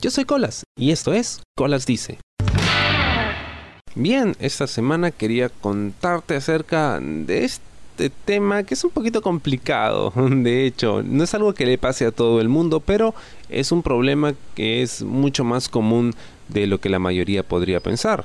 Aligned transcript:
Yo 0.00 0.10
soy 0.10 0.24
Colas 0.24 0.64
y 0.78 0.92
esto 0.92 1.12
es 1.12 1.42
Colas 1.54 1.84
Dice. 1.84 2.18
Bien, 3.94 4.34
esta 4.40 4.66
semana 4.66 5.10
quería 5.10 5.50
contarte 5.50 6.36
acerca 6.36 6.98
de 7.00 7.44
este 7.44 8.08
tema 8.24 8.62
que 8.62 8.72
es 8.72 8.82
un 8.82 8.92
poquito 8.92 9.20
complicado. 9.20 10.10
De 10.16 10.64
hecho, 10.64 11.02
no 11.02 11.22
es 11.22 11.34
algo 11.34 11.52
que 11.52 11.66
le 11.66 11.76
pase 11.76 12.06
a 12.06 12.12
todo 12.12 12.40
el 12.40 12.48
mundo, 12.48 12.80
pero 12.80 13.14
es 13.50 13.72
un 13.72 13.82
problema 13.82 14.32
que 14.54 14.80
es 14.80 15.02
mucho 15.02 15.44
más 15.44 15.68
común 15.68 16.14
de 16.48 16.66
lo 16.66 16.80
que 16.80 16.88
la 16.88 16.98
mayoría 16.98 17.42
podría 17.42 17.80
pensar. 17.80 18.24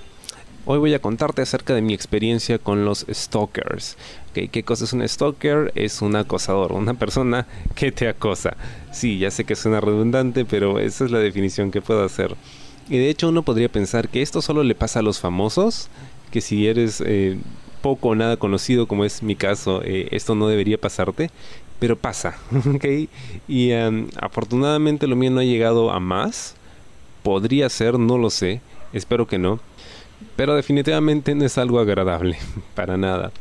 Hoy 0.68 0.80
voy 0.80 0.96
a 0.96 1.00
contarte 1.00 1.44
acerca 1.44 1.76
de 1.76 1.84
mi 1.84 1.94
experiencia 1.94 2.58
con 2.58 2.86
los 2.86 3.06
stalkers. 3.08 3.98
¿Qué 4.34 4.64
cosa 4.64 4.86
es 4.86 4.94
un 4.94 5.08
stalker? 5.08 5.72
Es 5.76 6.02
un 6.02 6.16
acosador, 6.16 6.72
una 6.72 6.96
persona 6.96 7.46
que 7.76 7.92
te 7.92 8.08
acosa. 8.08 8.58
Sí, 8.92 9.20
ya 9.20 9.30
sé 9.30 9.44
que 9.44 9.56
suena 9.56 9.80
redundante, 9.80 10.44
pero 10.44 10.80
esa 10.80 11.06
es 11.06 11.12
la 11.12 11.20
definición 11.20 11.70
que 11.70 11.84
puedo 11.84 12.04
hacer. 12.04 12.36
Y 12.90 12.98
de 12.98 13.12
hecho 13.12 13.30
uno 13.30 13.44
podría 13.44 13.70
pensar 13.70 14.09
que 14.09 14.23
esto 14.23 14.42
solo 14.42 14.64
le 14.64 14.73
pasa 14.73 15.00
a 15.00 15.04
los 15.04 15.20
famosos, 15.20 15.88
que 16.32 16.42
si 16.42 16.66
eres 16.66 17.00
eh, 17.06 17.38
poco 17.84 18.09
o 18.09 18.16
nada 18.16 18.38
conocido, 18.38 18.88
como 18.88 19.06
es 19.06 19.22
mi 19.22 19.36
caso, 19.36 19.84
eh, 19.84 20.08
esto 20.09 20.34
no 20.34 20.48
debería 20.48 20.80
pasarte, 20.80 21.30
pero 21.78 21.95
pasa, 21.95 22.40
¿ok? 22.73 22.86
Y 23.48 23.72
afortunadamente 24.20 25.06
lo 25.06 25.16
mío 25.16 25.30
no 25.30 25.42
ha 25.42 25.45
llegado 25.45 25.92
a 25.92 26.00
más. 26.00 26.56
Podría 27.22 27.70
ser, 27.70 28.00
no 28.00 28.18
lo 28.18 28.32
sé, 28.32 28.62
espero 28.94 29.28
que 29.28 29.38
no 29.38 29.59
pero 30.36 30.56
definitivamente 30.56 31.36
no 31.36 31.46
es 31.46 31.58
algo 31.58 31.80
agradable, 31.80 32.38
para 32.76 32.98
nada. 32.98 33.32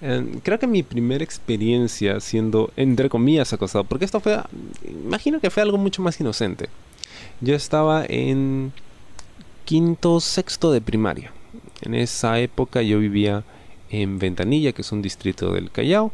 Em, 0.00 0.40
creo 0.40 0.58
que 0.58 0.66
mi 0.66 0.82
primera 0.82 1.24
experiencia 1.24 2.20
siendo, 2.20 2.70
entre 2.76 3.08
comillas, 3.08 3.52
acosado, 3.52 3.84
porque 3.84 4.04
esto 4.04 4.20
fue, 4.20 4.38
imagino 4.88 5.40
que 5.40 5.50
fue 5.50 5.62
algo 5.62 5.78
mucho 5.78 6.02
más 6.02 6.20
inocente. 6.20 6.68
Yo 7.40 7.54
estaba 7.54 8.04
en 8.08 8.72
quinto, 9.64 10.20
sexto 10.20 10.72
de 10.72 10.80
primaria. 10.80 11.32
En 11.82 11.94
esa 11.94 12.40
época 12.40 12.82
yo 12.82 12.98
vivía 12.98 13.44
en 13.90 14.18
Ventanilla, 14.18 14.72
que 14.72 14.82
es 14.82 14.92
un 14.92 15.02
distrito 15.02 15.52
del 15.52 15.70
Callao. 15.70 16.12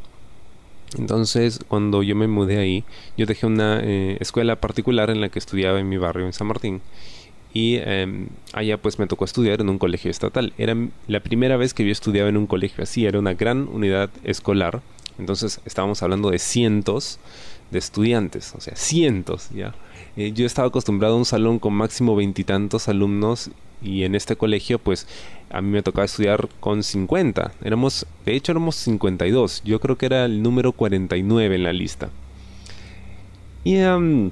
Entonces, 0.99 1.61
cuando 1.67 2.03
yo 2.03 2.15
me 2.15 2.29
mudé 2.29 2.59
ahí, 2.59 2.85
yo 3.17 3.27
dejé 3.27 3.47
una 3.47 3.81
eh, 3.83 4.17
escuela 4.21 4.57
particular 4.57 5.11
en 5.11 5.21
la 5.21 5.29
que 5.29 5.39
estudiaba 5.39 5.81
en 5.81 5.89
mi 5.89 5.97
barrio, 5.97 6.27
en 6.27 6.33
San 6.33 6.47
Martín 6.47 6.83
y 7.55 7.77
em, 7.77 8.27
allá 8.53 8.77
pues 8.77 8.99
me 8.99 9.07
tocó 9.07 9.25
estudiar 9.25 9.61
en 9.61 9.71
un 9.71 9.79
colegio 9.79 10.11
estatal. 10.11 10.53
Era 10.59 10.77
la 11.07 11.21
primera 11.21 11.57
vez 11.57 11.73
que 11.73 11.87
yo 11.87 11.93
estudiaba 11.93 12.29
en 12.29 12.37
un 12.37 12.47
colegio 12.47 12.83
así, 12.83 13.07
era 13.07 13.19
una 13.19 13.33
gran 13.33 13.69
unidad 13.69 14.11
escolar, 14.25 14.83
entonces 15.19 15.61
estábamos 15.65 16.03
hablando 16.03 16.31
de 16.31 16.41
cientos 16.41 17.21
de 17.71 17.79
estudiantes, 17.79 18.53
o 18.55 18.61
sea, 18.61 18.75
cientos 18.77 19.49
ya. 19.51 19.75
Eh, 20.17 20.33
yo 20.33 20.45
estaba 20.45 20.69
acostumbrado 20.69 21.15
a 21.15 21.19
un 21.19 21.25
salón 21.25 21.59
con 21.59 21.73
máximo 21.73 22.15
veintitantos 22.17 22.89
alumnos 22.89 23.51
y 23.83 24.03
en 24.03 24.15
este 24.15 24.37
colegio 24.37 24.79
pues 24.79 25.07
a 25.51 25.61
mí 25.61 25.71
me 25.71 25.83
tocaba 25.83 26.05
estudiar 26.05 26.49
con 26.59 26.83
50. 26.83 27.53
Éramos, 27.63 28.07
de 28.27 28.35
hecho 28.35 28.51
éramos 28.51 28.75
52, 28.77 29.63
yo 29.65 29.79
creo 29.79 29.97
que 29.97 30.07
era 30.07 30.25
el 30.25 30.43
número 30.43 30.73
49 30.73 31.55
en 31.55 31.63
la 31.63 31.73
lista. 31.73 32.11
Y 33.63 33.77
em, 33.77 34.31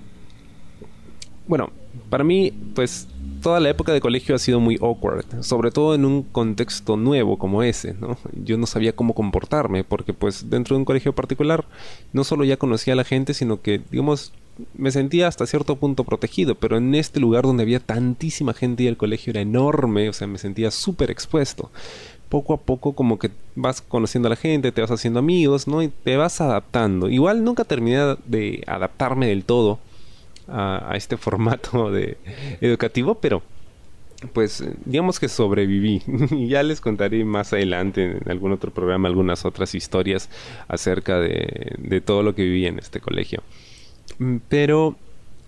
bueno, 1.46 1.70
para 2.12 2.24
mí 2.24 2.52
pues 2.74 3.08
toda 3.40 3.58
la 3.58 3.70
época 3.70 3.90
de 3.90 4.02
colegio 4.02 4.34
ha 4.34 4.38
sido 4.38 4.60
muy 4.60 4.76
awkward, 4.82 5.24
sobre 5.42 5.70
todo 5.70 5.94
en 5.94 6.04
un 6.04 6.22
contexto 6.22 6.98
nuevo 6.98 7.38
como 7.38 7.62
ese, 7.62 7.94
¿no? 7.94 8.18
Yo 8.44 8.58
no 8.58 8.66
sabía 8.66 8.94
cómo 8.94 9.14
comportarme, 9.14 9.82
porque 9.82 10.12
pues 10.12 10.50
dentro 10.50 10.76
de 10.76 10.80
un 10.80 10.84
colegio 10.84 11.14
particular 11.14 11.64
no 12.12 12.22
solo 12.22 12.44
ya 12.44 12.58
conocía 12.58 12.92
a 12.92 12.96
la 12.96 13.04
gente, 13.04 13.32
sino 13.32 13.62
que, 13.62 13.80
digamos, 13.90 14.34
me 14.74 14.90
sentía 14.90 15.26
hasta 15.26 15.46
cierto 15.46 15.76
punto 15.76 16.04
protegido, 16.04 16.54
pero 16.54 16.76
en 16.76 16.94
este 16.94 17.18
lugar 17.18 17.44
donde 17.44 17.62
había 17.62 17.80
tantísima 17.80 18.52
gente 18.52 18.82
y 18.82 18.88
el 18.88 18.98
colegio 18.98 19.30
era 19.30 19.40
enorme, 19.40 20.10
o 20.10 20.12
sea, 20.12 20.26
me 20.26 20.36
sentía 20.36 20.70
súper 20.70 21.10
expuesto. 21.10 21.70
Poco 22.28 22.52
a 22.52 22.58
poco 22.58 22.92
como 22.92 23.18
que 23.18 23.30
vas 23.56 23.80
conociendo 23.80 24.26
a 24.26 24.30
la 24.30 24.36
gente, 24.36 24.70
te 24.70 24.82
vas 24.82 24.90
haciendo 24.90 25.18
amigos, 25.18 25.66
¿no? 25.66 25.82
Y 25.82 25.88
te 25.88 26.18
vas 26.18 26.42
adaptando. 26.42 27.08
Igual 27.08 27.42
nunca 27.42 27.64
terminé 27.64 28.16
de 28.26 28.62
adaptarme 28.66 29.28
del 29.28 29.46
todo 29.46 29.78
a, 30.48 30.92
este 30.94 31.16
formato 31.16 31.90
de 31.92 32.16
educativo, 32.60 33.14
pero 33.16 33.42
pues 34.32 34.64
digamos 34.84 35.18
que 35.18 35.28
sobreviví. 35.28 36.02
ya 36.48 36.62
les 36.62 36.80
contaré 36.80 37.24
más 37.24 37.52
adelante 37.52 38.18
en 38.18 38.30
algún 38.30 38.52
otro 38.52 38.72
programa 38.72 39.08
algunas 39.08 39.44
otras 39.44 39.74
historias 39.74 40.28
acerca 40.68 41.18
de, 41.18 42.02
todo 42.04 42.22
lo 42.22 42.34
que 42.34 42.44
viví 42.44 42.66
en 42.66 42.78
este 42.78 43.00
colegio. 43.00 43.42
Mm, 44.18 44.36
pero 44.48 44.96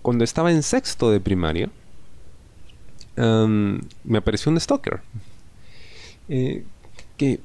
cuando 0.01 0.23
estaba 0.23 0.51
en 0.51 0.61
sexto 0.61 1.09
de 1.09 1.19
primaria, 1.19 1.69
me 3.15 4.17
apareció 4.17 4.51
un 4.51 4.59
stalker. 4.59 4.99
Eh, 6.27 6.63
que 7.17 7.39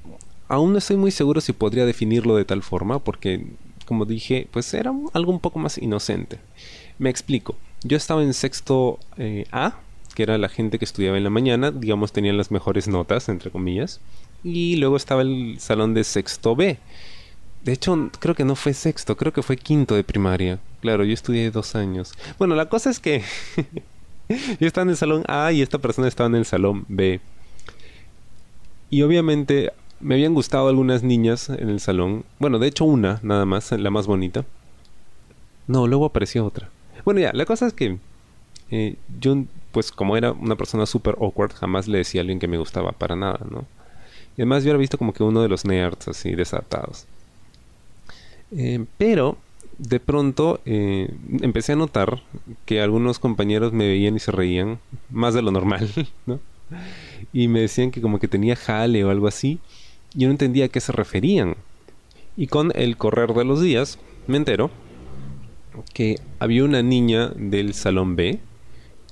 aún 0.48 0.72
no 0.72 0.78
estoy 0.78 0.96
muy 0.96 1.10
seguro 1.10 1.40
si 1.40 1.52
podría 1.52 1.86
definirlo 1.86 2.34
de 2.34 2.44
tal 2.44 2.62
forma, 2.62 2.98
porque 2.98 3.46
como 3.86 4.04
dije, 4.04 4.46
pues 4.50 4.72
era 4.74 4.92
algo 5.12 5.32
un 5.32 5.40
poco 5.40 5.58
más 5.58 5.78
inocente. 5.78 6.38
Me 7.00 7.08
explico. 7.08 7.56
Yo 7.82 7.96
estaba 7.96 8.22
en 8.22 8.34
sexto 8.34 8.98
eh, 9.16 9.46
A, 9.52 9.80
que 10.14 10.22
era 10.22 10.36
la 10.36 10.50
gente 10.50 10.78
que 10.78 10.84
estudiaba 10.84 11.16
en 11.16 11.24
la 11.24 11.30
mañana, 11.30 11.70
digamos 11.70 12.12
tenían 12.12 12.36
las 12.36 12.50
mejores 12.50 12.88
notas, 12.88 13.30
entre 13.30 13.50
comillas. 13.50 14.00
Y 14.44 14.76
luego 14.76 14.98
estaba 14.98 15.22
el 15.22 15.56
salón 15.60 15.94
de 15.94 16.04
sexto 16.04 16.54
B. 16.54 16.78
De 17.64 17.72
hecho, 17.72 18.10
creo 18.18 18.34
que 18.34 18.44
no 18.44 18.54
fue 18.54 18.74
sexto, 18.74 19.16
creo 19.16 19.32
que 19.32 19.42
fue 19.42 19.56
quinto 19.56 19.94
de 19.94 20.04
primaria. 20.04 20.58
Claro, 20.82 21.04
yo 21.04 21.14
estudié 21.14 21.50
dos 21.50 21.74
años. 21.74 22.12
Bueno, 22.38 22.54
la 22.54 22.68
cosa 22.68 22.90
es 22.90 23.00
que 23.00 23.22
yo 24.28 24.66
estaba 24.66 24.82
en 24.82 24.90
el 24.90 24.96
salón 24.98 25.24
A 25.26 25.52
y 25.52 25.62
esta 25.62 25.78
persona 25.78 26.06
estaba 26.06 26.28
en 26.28 26.36
el 26.36 26.44
salón 26.44 26.84
B. 26.88 27.18
Y 28.90 29.00
obviamente 29.00 29.72
me 30.00 30.16
habían 30.16 30.34
gustado 30.34 30.68
algunas 30.68 31.02
niñas 31.02 31.48
en 31.48 31.70
el 31.70 31.80
salón. 31.80 32.26
Bueno, 32.38 32.58
de 32.58 32.68
hecho 32.68 32.84
una, 32.84 33.20
nada 33.22 33.46
más, 33.46 33.72
la 33.72 33.88
más 33.88 34.06
bonita. 34.06 34.44
No, 35.66 35.86
luego 35.86 36.04
apareció 36.04 36.44
otra. 36.44 36.68
Bueno, 37.04 37.20
ya, 37.20 37.32
la 37.32 37.44
cosa 37.44 37.66
es 37.66 37.72
que 37.72 37.98
eh, 38.70 38.96
yo, 39.18 39.44
pues 39.72 39.90
como 39.90 40.16
era 40.16 40.32
una 40.32 40.56
persona 40.56 40.86
súper 40.86 41.16
awkward, 41.20 41.52
jamás 41.52 41.88
le 41.88 41.98
decía 41.98 42.20
a 42.20 42.22
alguien 42.22 42.38
que 42.38 42.48
me 42.48 42.58
gustaba 42.58 42.92
para 42.92 43.16
nada, 43.16 43.40
¿no? 43.50 43.64
Y 44.36 44.42
además 44.42 44.64
yo 44.64 44.70
era 44.70 44.78
visto 44.78 44.96
como 44.96 45.12
que 45.12 45.22
uno 45.22 45.42
de 45.42 45.48
los 45.48 45.64
nerds 45.64 46.08
así 46.08 46.34
desadaptados. 46.34 47.06
Eh, 48.52 48.84
pero 48.96 49.36
de 49.78 50.00
pronto 50.00 50.60
eh, 50.64 51.12
empecé 51.40 51.72
a 51.72 51.76
notar 51.76 52.22
que 52.64 52.80
algunos 52.80 53.18
compañeros 53.18 53.72
me 53.72 53.86
veían 53.88 54.16
y 54.16 54.20
se 54.20 54.30
reían, 54.30 54.78
más 55.10 55.34
de 55.34 55.42
lo 55.42 55.50
normal, 55.50 55.90
¿no? 56.26 56.40
Y 57.32 57.48
me 57.48 57.60
decían 57.60 57.90
que 57.90 58.00
como 58.00 58.20
que 58.20 58.28
tenía 58.28 58.54
jale 58.54 59.04
o 59.04 59.10
algo 59.10 59.26
así. 59.26 59.58
Yo 60.14 60.28
no 60.28 60.32
entendía 60.32 60.66
a 60.66 60.68
qué 60.68 60.80
se 60.80 60.92
referían. 60.92 61.56
Y 62.36 62.46
con 62.46 62.72
el 62.76 62.96
correr 62.96 63.34
de 63.34 63.44
los 63.44 63.60
días 63.60 63.98
me 64.26 64.36
entero 64.36 64.70
que 65.92 66.16
había 66.38 66.64
una 66.64 66.82
niña 66.82 67.28
del 67.36 67.74
salón 67.74 68.16
B 68.16 68.40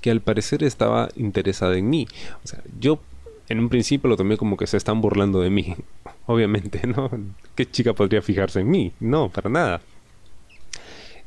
que 0.01 0.11
al 0.11 0.21
parecer 0.21 0.63
estaba 0.63 1.09
interesada 1.17 1.77
en 1.77 1.91
mí. 1.91 2.07
O 2.45 2.47
sea, 2.47 2.63
yo 2.79 3.01
en 3.49 3.59
un 3.59 3.69
principio 3.69 4.09
lo 4.09 4.17
tomé 4.17 4.37
como 4.37 4.57
que 4.57 4.67
se 4.67 4.77
están 4.77 5.01
burlando 5.01 5.41
de 5.41 5.51
mí. 5.51 5.77
Obviamente, 6.27 6.87
¿no? 6.87 7.11
¿Qué 7.55 7.69
chica 7.69 7.93
podría 7.93 8.23
fijarse 8.23 8.61
en 8.61 8.71
mí? 8.71 8.93
No, 9.01 9.29
para 9.29 9.51
nada. 9.51 9.81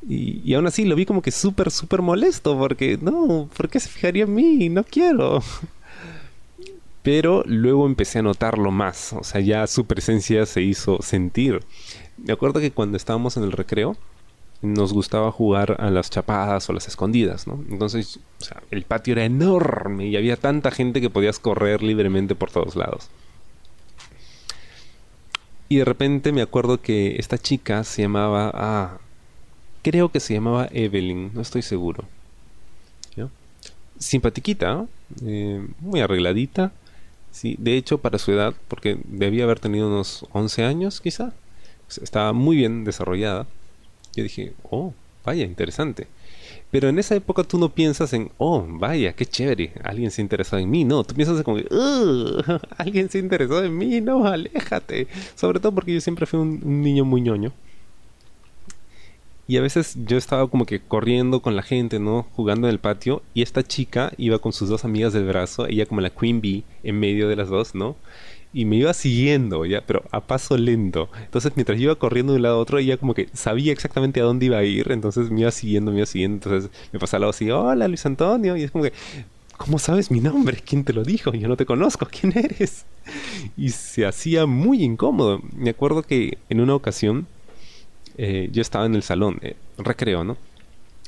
Y, 0.07 0.41
y 0.43 0.53
aún 0.55 0.65
así 0.65 0.85
lo 0.85 0.95
vi 0.95 1.05
como 1.05 1.21
que 1.21 1.31
súper, 1.31 1.69
súper 1.69 2.01
molesto 2.01 2.57
porque, 2.57 2.97
no, 3.01 3.49
¿por 3.55 3.69
qué 3.69 3.79
se 3.79 3.89
fijaría 3.89 4.23
en 4.23 4.33
mí? 4.33 4.69
No 4.69 4.83
quiero. 4.83 5.43
Pero 7.03 7.43
luego 7.47 7.87
empecé 7.87 8.19
a 8.19 8.21
notarlo 8.21 8.69
más, 8.69 9.13
o 9.13 9.23
sea, 9.23 9.41
ya 9.41 9.65
su 9.65 9.85
presencia 9.85 10.45
se 10.45 10.61
hizo 10.61 11.01
sentir. 11.01 11.61
Me 12.17 12.31
acuerdo 12.31 12.59
que 12.59 12.71
cuando 12.71 12.95
estábamos 12.95 13.37
en 13.37 13.43
el 13.43 13.51
recreo, 13.51 13.97
nos 14.61 14.93
gustaba 14.93 15.31
jugar 15.31 15.77
a 15.79 15.89
las 15.89 16.09
chapadas 16.09 16.69
o 16.69 16.73
las 16.73 16.87
escondidas, 16.87 17.47
¿no? 17.47 17.63
Entonces, 17.69 18.19
o 18.39 18.43
sea, 18.43 18.61
el 18.71 18.83
patio 18.83 19.13
era 19.13 19.25
enorme 19.25 20.07
y 20.07 20.17
había 20.17 20.37
tanta 20.37 20.71
gente 20.71 21.01
que 21.01 21.09
podías 21.09 21.39
correr 21.39 21.81
libremente 21.81 22.35
por 22.35 22.51
todos 22.51 22.75
lados. 22.75 23.09
Y 25.69 25.77
de 25.77 25.85
repente 25.85 26.31
me 26.31 26.41
acuerdo 26.41 26.81
que 26.81 27.15
esta 27.17 27.37
chica 27.37 27.83
se 27.83 28.03
llamaba, 28.03 28.51
ah, 28.53 28.97
creo 29.81 30.09
que 30.09 30.19
se 30.19 30.33
llamaba 30.33 30.67
Evelyn, 30.71 31.31
no 31.33 31.41
estoy 31.41 31.61
seguro. 31.61 32.05
Simpatiquita, 34.01 34.87
eh, 35.23 35.63
muy 35.79 36.01
arregladita. 36.01 36.71
Sí, 37.31 37.55
de 37.59 37.77
hecho, 37.77 37.99
para 37.99 38.17
su 38.17 38.31
edad, 38.31 38.55
porque 38.67 38.97
debía 39.05 39.43
haber 39.43 39.59
tenido 39.59 39.87
unos 39.87 40.25
11 40.31 40.63
años 40.63 40.99
quizá, 41.01 41.33
pues, 41.85 41.99
estaba 41.99 42.33
muy 42.33 42.57
bien 42.57 42.83
desarrollada. 42.83 43.45
Yo 44.15 44.23
dije, 44.23 44.53
oh, 44.69 44.93
vaya, 45.25 45.45
interesante. 45.45 46.07
Pero 46.71 46.87
en 46.87 46.99
esa 46.99 47.15
época 47.15 47.43
tú 47.43 47.59
no 47.59 47.69
piensas 47.69 48.13
en, 48.13 48.31
oh, 48.37 48.65
vaya, 48.65 49.13
qué 49.13 49.25
chévere, 49.25 49.73
alguien 49.83 50.09
se 50.09 50.21
ha 50.21 50.23
interesado 50.23 50.61
en 50.61 50.69
mí. 50.69 50.85
No, 50.85 51.03
tú 51.03 51.13
piensas 51.13 51.37
en 51.37 51.43
como, 51.43 51.57
alguien 52.77 53.09
se 53.09 53.17
ha 53.17 53.21
interesado 53.21 53.63
en 53.63 53.77
mí, 53.77 53.99
no, 53.99 54.25
aléjate. 54.25 55.07
Sobre 55.35 55.59
todo 55.59 55.73
porque 55.73 55.93
yo 55.93 56.01
siempre 56.01 56.25
fui 56.25 56.39
un, 56.39 56.81
niño 56.81 57.03
muy 57.03 57.21
ñoño. 57.21 57.51
Y 59.47 59.57
a 59.57 59.61
veces 59.61 59.97
yo 60.05 60.17
estaba 60.17 60.47
como 60.47 60.65
que 60.65 60.79
corriendo 60.79 61.41
con 61.41 61.57
la 61.57 61.61
gente, 61.61 61.99
¿no? 61.99 62.25
Jugando 62.35 62.67
en 62.67 62.73
el 62.73 62.79
patio. 62.79 63.21
Y 63.33 63.41
esta 63.41 63.63
chica 63.63 64.13
iba 64.17 64.39
con 64.39 64.53
sus 64.53 64.69
dos 64.69 64.85
amigas 64.85 65.11
del 65.11 65.25
brazo, 65.25 65.67
ella 65.67 65.85
como 65.85 65.99
la 65.99 66.09
Queen 66.09 66.39
Bee 66.39 66.63
en 66.83 66.97
medio 66.99 67.27
de 67.27 67.35
las 67.35 67.49
dos, 67.49 67.75
¿no? 67.75 67.97
Y 68.53 68.65
me 68.65 68.75
iba 68.77 68.93
siguiendo, 68.93 69.65
ya, 69.65 69.81
pero 69.85 70.03
a 70.11 70.21
paso 70.21 70.57
lento. 70.57 71.09
Entonces, 71.23 71.53
mientras 71.55 71.77
yo 71.79 71.85
iba 71.85 71.95
corriendo 71.95 72.33
de 72.33 72.37
un 72.37 72.43
lado 72.43 72.55
a 72.55 72.59
otro, 72.59 72.79
ella 72.79 72.97
como 72.97 73.13
que 73.13 73.29
sabía 73.33 73.71
exactamente 73.71 74.19
a 74.19 74.23
dónde 74.23 74.47
iba 74.47 74.57
a 74.57 74.63
ir, 74.63 74.91
entonces 74.91 75.31
me 75.31 75.41
iba 75.41 75.51
siguiendo, 75.51 75.91
me 75.91 75.97
iba 75.97 76.05
siguiendo. 76.05 76.35
Entonces, 76.35 76.71
me 76.91 76.99
pasaba 76.99 77.17
al 77.17 77.21
lado 77.21 77.29
así, 77.31 77.49
hola 77.49 77.87
Luis 77.87 78.05
Antonio, 78.05 78.57
y 78.57 78.63
es 78.63 78.71
como 78.71 78.83
que, 78.83 78.93
¿cómo 79.57 79.79
sabes 79.79 80.11
mi 80.11 80.19
nombre? 80.19 80.57
¿Quién 80.65 80.83
te 80.83 80.91
lo 80.91 81.03
dijo? 81.03 81.31
Yo 81.33 81.47
no 81.47 81.55
te 81.55 81.65
conozco, 81.65 82.07
¿quién 82.11 82.37
eres? 82.37 82.85
Y 83.55 83.69
se 83.69 84.05
hacía 84.05 84.45
muy 84.45 84.83
incómodo. 84.83 85.41
Me 85.55 85.69
acuerdo 85.69 86.03
que 86.03 86.37
en 86.49 86.59
una 86.59 86.75
ocasión 86.75 87.27
eh, 88.17 88.49
yo 88.51 88.61
estaba 88.61 88.85
en 88.85 88.95
el 88.95 89.03
salón, 89.03 89.39
eh, 89.41 89.55
recreo, 89.77 90.23
¿no? 90.23 90.37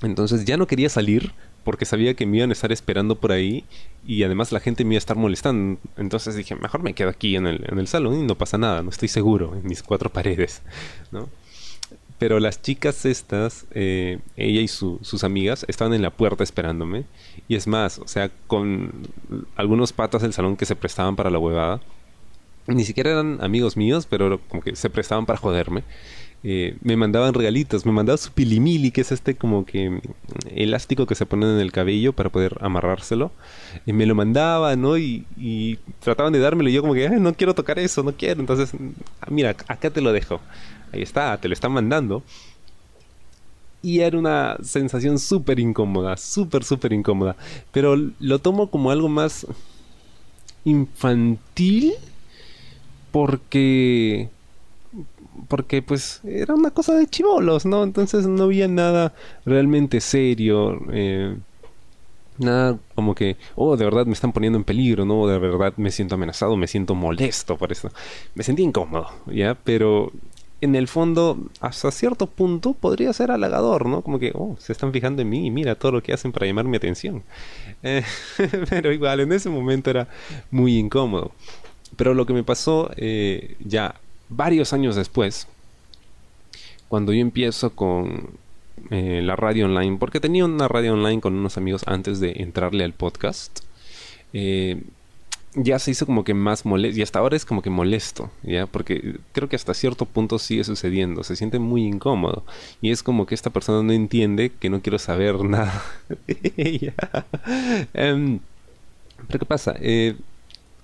Entonces 0.02 0.46
ya 0.46 0.58
no 0.58 0.68
quería 0.68 0.90
salir 0.90 1.34
porque 1.64 1.86
sabía 1.86 2.14
que 2.14 2.26
me 2.26 2.38
iban 2.38 2.50
a 2.50 2.54
estar 2.54 2.72
esperando 2.72 3.16
por 3.16 3.32
ahí 3.32 3.66
y 4.06 4.24
además 4.24 4.52
la 4.52 4.60
gente 4.60 4.84
me 4.84 4.96
iba 4.96 4.98
a 4.98 5.00
estar 5.00 5.18
molestando. 5.18 5.80
Entonces 5.98 6.36
dije, 6.36 6.56
mejor 6.56 6.84
me 6.84 6.94
quedo 6.94 7.10
aquí 7.10 7.36
en 7.36 7.48
el, 7.48 7.66
en 7.70 7.80
el 7.80 7.88
salón 7.88 8.16
y 8.20 8.24
no 8.24 8.36
pasa 8.36 8.58
nada, 8.58 8.84
no 8.84 8.90
estoy 8.90 9.08
seguro 9.08 9.56
en 9.56 9.68
mis 9.68 9.84
cuatro 9.84 10.10
paredes, 10.14 10.62
¿no? 11.12 11.30
Pero 12.24 12.40
las 12.40 12.62
chicas 12.62 13.06
estas, 13.06 13.66
eh, 13.72 14.20
ella 14.38 14.62
y 14.62 14.70
sus 14.70 15.24
amigas, 15.26 15.66
estaban 15.68 15.94
en 15.94 16.02
la 16.02 16.10
puerta 16.10 16.42
esperándome. 16.42 17.04
Y 17.50 17.56
es 17.56 17.68
más, 17.68 18.00
o 18.00 18.08
sea, 18.08 18.32
con 18.48 19.10
algunos 19.58 19.92
patas 19.92 20.22
del 20.22 20.32
salón 20.32 20.56
que 20.56 20.66
se 20.66 20.78
prestaban 20.78 21.18
para 21.18 21.30
la 21.30 21.40
huevada. 21.40 21.82
Ni 22.68 22.86
siquiera 22.86 23.12
eran 23.12 23.44
amigos 23.44 23.76
míos, 23.76 24.08
pero 24.10 24.40
como 24.48 24.62
que 24.62 24.76
se 24.78 24.90
prestaban 24.90 25.26
para 25.26 25.38
joderme. 25.38 25.84
Eh, 26.46 26.76
me 26.82 26.98
mandaban 26.98 27.34
regalitos, 27.34 27.86
me 27.86 27.94
mandaba 27.94 28.18
su 28.18 28.32
pilimili, 28.32 28.92
que 28.92 29.02
es 29.02 29.14
este 29.14 29.36
como 29.36 29.66
que 29.66 30.02
elástico 30.54 31.06
que 31.06 31.16
se 31.16 31.26
pone 31.26 31.46
en 31.46 31.60
el 31.60 31.72
cabello 31.72 32.12
para 32.14 32.30
poder 32.30 32.58
amarrárselo. 32.60 33.32
Y 33.86 33.94
me 33.94 34.06
lo 34.06 34.14
mandaba, 34.16 34.76
¿no? 34.76 34.98
Y, 34.98 35.80
trataban 36.02 36.34
de 36.34 36.40
dármelo 36.40 36.70
y 36.70 36.74
yo 36.74 36.82
como 36.82 36.94
que, 36.94 37.10
no 37.10 37.34
quiero 37.34 37.56
tocar 37.56 37.80
eso, 37.80 38.04
no 38.04 38.14
quiero. 38.14 38.42
Entonces, 38.42 38.74
ah, 39.22 39.28
mira, 39.30 39.52
acá 39.52 39.90
te 39.90 40.02
lo 40.02 40.12
dejo. 40.12 40.42
Ahí 40.92 41.02
está, 41.02 41.38
te 41.38 41.48
lo 41.48 41.54
están 41.54 41.72
mandando. 41.72 42.24
Y 43.82 44.00
era 44.00 44.18
una 44.18 44.58
sensación 44.64 45.20
súper 45.20 45.60
incómoda, 45.60 46.18
súper, 46.18 46.64
súper 46.64 46.94
incómoda. 46.94 47.36
Pero 47.72 47.96
lo 48.20 48.40
tomo 48.40 48.70
como 48.70 48.92
algo 48.92 49.10
más 49.10 49.46
infantil 50.66 51.94
porque 53.12 54.30
porque 55.48 55.82
pues 55.82 56.22
era 56.24 56.54
una 56.54 56.72
cosa 56.72 56.94
de 56.96 57.08
chivolos, 57.08 57.66
¿no? 57.66 57.84
Entonces 57.84 58.28
no 58.28 58.44
había 58.44 58.68
nada 58.68 59.14
realmente 59.46 60.02
serio, 60.02 60.80
eh, 60.92 61.36
nada 62.38 62.78
como 62.96 63.16
que, 63.16 63.38
oh, 63.56 63.76
de 63.78 63.86
verdad 63.86 64.06
me 64.06 64.14
están 64.14 64.34
poniendo 64.34 64.58
en 64.58 64.64
peligro, 64.64 65.06
¿no? 65.06 65.28
De 65.28 65.40
verdad 65.40 65.74
me 65.78 65.92
siento 65.92 66.16
amenazado, 66.16 66.56
me 66.58 66.68
siento 66.68 66.96
molesto 66.96 67.58
por 67.58 67.72
esto. 67.72 67.92
Me 68.36 68.44
sentí 68.44 68.64
incómodo, 68.64 69.08
¿ya? 69.28 69.56
Pero 69.56 70.12
en 70.62 70.76
el 70.76 70.88
fondo, 70.88 71.38
hasta 71.60 71.92
cierto 71.92 72.28
punto, 72.28 72.74
podría 72.74 73.12
ser 73.14 73.32
halagador, 73.32 73.86
¿no? 73.86 74.02
Como 74.02 74.20
que, 74.20 74.32
oh, 74.34 74.56
se 74.60 74.72
están 74.72 74.94
fijando 74.94 75.22
en 75.22 75.30
mí 75.30 75.48
y 75.48 75.52
mira 75.52 75.76
todo 75.76 75.92
lo 75.92 76.04
que 76.04 76.14
hacen 76.14 76.32
para 76.32 76.46
llamar 76.46 76.66
mi 76.66 76.78
atención. 76.78 77.24
Eh, 77.84 78.04
pero 78.70 78.92
igual, 78.94 79.20
en 79.20 79.34
ese 79.34 79.50
momento 79.50 79.90
era 79.90 80.08
muy 80.52 80.78
incómodo. 80.78 81.32
Pero 81.98 82.14
lo 82.14 82.26
que 82.26 82.34
me 82.34 82.44
pasó 82.44 82.90
eh, 82.96 83.56
ya 83.60 83.96
varios 84.36 84.74
años 84.74 84.96
después, 84.96 85.48
cuando 86.88 87.14
yo 87.14 87.22
empiezo 87.22 87.72
con 87.72 88.32
eh, 88.90 89.22
la 89.24 89.36
radio 89.36 89.66
online, 89.66 89.98
porque 89.98 90.20
tenía 90.20 90.46
una 90.46 90.68
radio 90.68 90.94
online 90.94 91.22
con 91.22 91.36
unos 91.36 91.58
amigos 91.58 91.84
antes 91.88 92.20
de 92.20 92.34
entrarle 92.38 92.84
al 92.84 92.94
podcast, 92.94 93.62
eh, 94.34 94.82
ya 95.56 95.78
se 95.78 95.92
hizo 95.92 96.06
como 96.06 96.24
que 96.24 96.34
más 96.34 96.66
molesto, 96.66 97.00
y 97.00 97.04
hasta 97.04 97.20
ahora 97.20 97.36
es 97.36 97.46
como 97.46 97.62
que 97.62 97.70
molesto, 97.70 98.32
¿ya? 98.42 98.66
Porque 98.66 99.18
creo 99.34 99.48
que 99.50 99.56
hasta 99.56 99.74
cierto 99.74 100.06
punto 100.06 100.40
sigue 100.40 100.64
sucediendo, 100.64 101.24
se 101.24 101.36
siente 101.36 101.60
muy 101.60 101.86
incómodo, 101.86 102.44
y 102.82 102.92
es 102.92 103.04
como 103.04 103.26
que 103.26 103.36
esta 103.36 103.52
persona 103.52 103.84
no 103.84 103.94
entiende 103.94 104.52
que 104.52 104.70
no 104.70 104.82
quiero 104.82 104.98
saber 105.00 105.44
nada 105.44 105.84
em, 107.94 108.40
pero 109.28 109.40
¿qué 109.40 109.46
pasa? 109.46 109.76
Eh, 109.80 110.16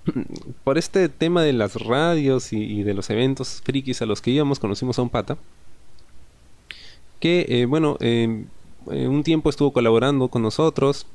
por 0.64 0.78
este 0.78 1.08
tema 1.08 1.42
de 1.42 1.52
las 1.52 1.74
radios 1.74 2.52
y, 2.52 2.82
de 2.82 2.94
los 2.94 3.10
eventos 3.10 3.62
frikis 3.64 4.02
a 4.02 4.06
los 4.06 4.20
que 4.20 4.30
íbamos, 4.30 4.58
conocimos 4.58 4.98
a 4.98 5.02
un 5.02 5.10
pata 5.10 5.36
que, 7.18 7.44
eh, 7.48 7.66
bueno, 7.66 7.98
un 8.86 9.22
tiempo 9.24 9.50
estuvo 9.50 9.72
colaborando 9.72 10.28
con 10.28 10.42
nosotros 10.42 11.06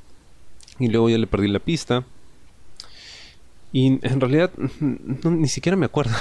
y 0.78 0.88
luego 0.88 1.08
ya 1.08 1.18
le 1.18 1.26
perdí 1.26 1.48
la 1.48 1.58
pista. 1.58 2.04
Y 3.72 3.98
en 4.06 4.20
realidad 4.20 4.50
ni 5.24 5.48
siquiera 5.48 5.76
me 5.76 5.86
acuerdo 5.86 6.14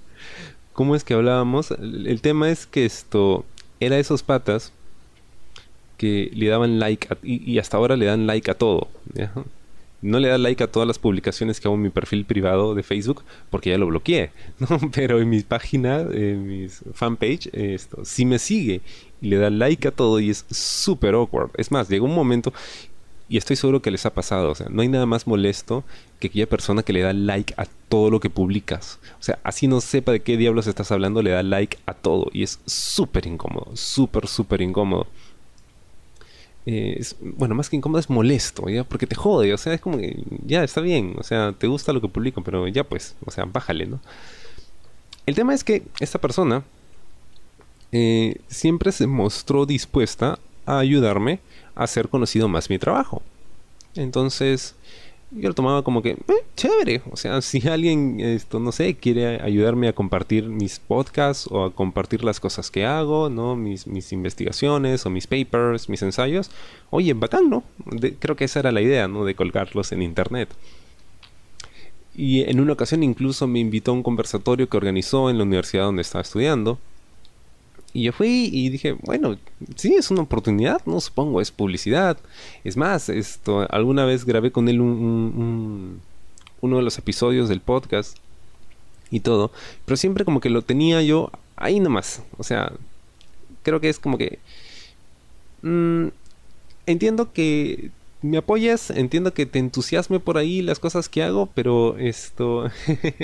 cómo 0.72 0.96
es 0.96 1.04
que 1.04 1.14
hablábamos. 1.14 1.70
El, 1.70 2.20
tema 2.20 2.50
es 2.50 2.66
que 2.66 2.84
esto 2.84 3.44
era 3.80 3.98
esos 3.98 4.22
patas 4.22 4.72
que 5.96 6.30
le 6.34 6.48
daban 6.48 6.78
like 6.78 7.08
y, 7.22 7.58
hasta 7.58 7.76
ahora 7.76 7.96
le 7.96 8.06
dan 8.06 8.26
like 8.26 8.50
a 8.50 8.54
todo 8.54 8.88
no 10.02 10.18
le 10.18 10.28
da 10.28 10.38
like 10.38 10.62
a 10.62 10.70
todas 10.70 10.86
las 10.86 10.98
publicaciones 10.98 11.60
que 11.60 11.68
hago 11.68 11.74
en 11.74 11.82
mi 11.82 11.90
perfil 11.90 12.24
privado 12.24 12.74
de 12.74 12.82
Facebook 12.82 13.22
porque 13.50 13.70
ya 13.70 13.78
lo 13.78 13.86
bloqueé, 13.86 14.30
¿no? 14.58 14.78
Pero 14.92 15.20
en 15.20 15.28
mi 15.28 15.40
página, 15.42 16.00
en 16.00 16.46
mi 16.46 16.68
fanpage, 16.68 17.50
esto 17.52 18.04
sí 18.04 18.24
me 18.24 18.38
sigue 18.38 18.80
y 19.20 19.28
le 19.28 19.36
da 19.36 19.50
like 19.50 19.88
a 19.88 19.90
todo 19.90 20.20
y 20.20 20.30
es 20.30 20.46
súper 20.50 21.14
awkward. 21.14 21.50
Es 21.56 21.70
más, 21.70 21.88
llega 21.88 22.04
un 22.04 22.14
momento 22.14 22.52
y 23.30 23.36
estoy 23.36 23.54
seguro 23.54 23.80
que 23.80 23.92
les 23.92 24.04
ha 24.06 24.12
pasado, 24.12 24.50
o 24.50 24.54
sea, 24.56 24.66
no 24.70 24.82
hay 24.82 24.88
nada 24.88 25.06
más 25.06 25.28
molesto 25.28 25.84
que 26.18 26.26
aquella 26.26 26.48
persona 26.48 26.82
que 26.82 26.92
le 26.92 27.02
da 27.02 27.12
like 27.12 27.54
a 27.56 27.66
todo 27.88 28.10
lo 28.10 28.18
que 28.18 28.28
publicas. 28.28 28.98
O 29.20 29.22
sea, 29.22 29.38
así 29.44 29.68
no 29.68 29.80
sepa 29.80 30.10
de 30.10 30.20
qué 30.20 30.36
diablos 30.36 30.66
estás 30.66 30.90
hablando, 30.90 31.22
le 31.22 31.30
da 31.30 31.44
like 31.44 31.78
a 31.86 31.94
todo 31.94 32.28
y 32.32 32.42
es 32.42 32.58
súper 32.66 33.26
incómodo, 33.28 33.70
súper, 33.74 34.26
súper 34.26 34.62
incómodo. 34.62 35.06
Eh, 36.72 37.04
bueno, 37.20 37.56
más 37.56 37.68
que 37.68 37.74
incómodo 37.74 37.98
es 37.98 38.08
molesto. 38.08 38.64
Porque 38.88 39.08
te 39.08 39.16
jode, 39.16 39.52
o 39.52 39.58
sea, 39.58 39.74
es 39.74 39.80
como 39.80 39.98
ya 40.46 40.62
está 40.62 40.80
bien, 40.80 41.16
o 41.18 41.24
sea, 41.24 41.52
te 41.52 41.66
gusta 41.66 41.92
lo 41.92 42.00
que 42.00 42.06
publico, 42.06 42.44
pero 42.44 42.68
ya 42.68 42.84
pues, 42.84 43.16
o 43.26 43.30
sea, 43.32 43.44
bájale, 43.44 43.86
¿no? 43.86 43.98
El 45.26 45.34
tema 45.34 45.52
es 45.52 45.64
que 45.64 45.82
esta 45.98 46.20
persona 46.20 46.62
eh, 47.90 48.36
siempre 48.46 48.92
se 48.92 49.08
mostró 49.08 49.66
dispuesta 49.66 50.38
a 50.64 50.78
ayudarme 50.78 51.40
a 51.74 51.82
hacer 51.84 52.08
conocido 52.08 52.46
más 52.46 52.70
mi 52.70 52.78
trabajo. 52.78 53.20
Entonces, 53.96 54.76
yo 55.32 55.48
lo 55.48 55.54
tomaba 55.54 55.82
como 55.82 56.02
que, 56.02 56.10
eh, 56.10 56.44
chévere. 56.56 57.02
O 57.10 57.16
sea, 57.16 57.40
si 57.42 57.66
alguien, 57.68 58.20
esto, 58.20 58.58
no 58.60 58.72
sé, 58.72 58.94
quiere 58.96 59.40
ayudarme 59.40 59.88
a 59.88 59.92
compartir 59.92 60.48
mis 60.48 60.78
podcasts 60.80 61.48
o 61.50 61.64
a 61.64 61.72
compartir 61.72 62.24
las 62.24 62.40
cosas 62.40 62.70
que 62.70 62.84
hago, 62.84 63.30
¿no? 63.30 63.56
Mis, 63.56 63.86
mis 63.86 64.12
investigaciones 64.12 65.06
o 65.06 65.10
mis 65.10 65.26
papers, 65.26 65.88
mis 65.88 66.02
ensayos, 66.02 66.50
oye, 66.90 67.14
bacán, 67.14 67.50
¿no? 67.50 67.62
creo 68.18 68.36
que 68.36 68.44
esa 68.44 68.60
era 68.60 68.72
la 68.72 68.80
idea, 68.80 69.08
¿no? 69.08 69.24
De 69.24 69.34
colgarlos 69.34 69.92
en 69.92 70.02
internet. 70.02 70.48
Y 72.14 72.42
en 72.42 72.60
una 72.60 72.72
ocasión 72.72 73.02
incluso 73.02 73.46
me 73.46 73.60
invitó 73.60 73.92
a 73.92 73.94
un 73.94 74.02
conversatorio 74.02 74.68
que 74.68 74.76
organizó 74.76 75.30
en 75.30 75.38
la 75.38 75.44
universidad 75.44 75.84
donde 75.84 76.02
estaba 76.02 76.22
estudiando 76.22 76.78
y 77.92 78.04
yo 78.04 78.12
fui 78.12 78.48
y 78.52 78.68
dije, 78.68 78.92
bueno, 79.02 79.36
sí, 79.76 79.94
es 79.94 80.10
una 80.10 80.22
oportunidad, 80.22 80.80
no 80.86 81.00
supongo, 81.00 81.40
es 81.40 81.50
publicidad. 81.50 82.18
Es 82.62 82.76
más, 82.76 83.08
esto, 83.08 83.66
alguna 83.70 84.04
vez 84.04 84.24
grabé 84.24 84.52
con 84.52 84.68
él 84.68 84.80
un, 84.80 86.00
uno 86.60 86.76
de 86.76 86.82
los 86.82 86.98
episodios 86.98 87.48
del 87.48 87.60
podcast 87.60 88.16
y 89.10 89.20
todo, 89.20 89.50
pero 89.84 89.96
siempre 89.96 90.24
como 90.24 90.40
que 90.40 90.50
lo 90.50 90.62
tenía 90.62 91.02
yo 91.02 91.32
ahí 91.56 91.80
nomás. 91.80 92.22
O 92.38 92.44
sea, 92.44 92.72
creo 93.62 93.80
que 93.80 93.88
es 93.88 93.98
como 93.98 94.18
que... 94.18 94.38
Mm, 95.62 96.08
entiendo 96.86 97.32
que 97.32 97.90
me 98.22 98.38
apoyas, 98.38 98.90
entiendo 98.90 99.32
que 99.32 99.46
te 99.46 99.58
entusiasme 99.58 100.20
por 100.20 100.36
ahí 100.36 100.62
las 100.62 100.78
cosas 100.78 101.08
que 101.08 101.22
hago, 101.22 101.48
pero 101.54 101.96
esto 101.98 102.70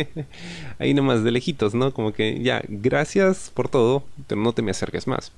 ahí 0.78 0.94
nomás 0.94 1.22
de 1.22 1.30
lejitos, 1.30 1.74
¿no? 1.74 1.92
Como 1.92 2.12
que 2.12 2.42
ya, 2.42 2.62
gracias 2.68 3.50
por 3.52 3.68
todo, 3.68 4.04
pero 4.26 4.40
no 4.40 4.52
te 4.52 4.62
me 4.62 4.70
acerques 4.70 5.06
más. 5.06 5.32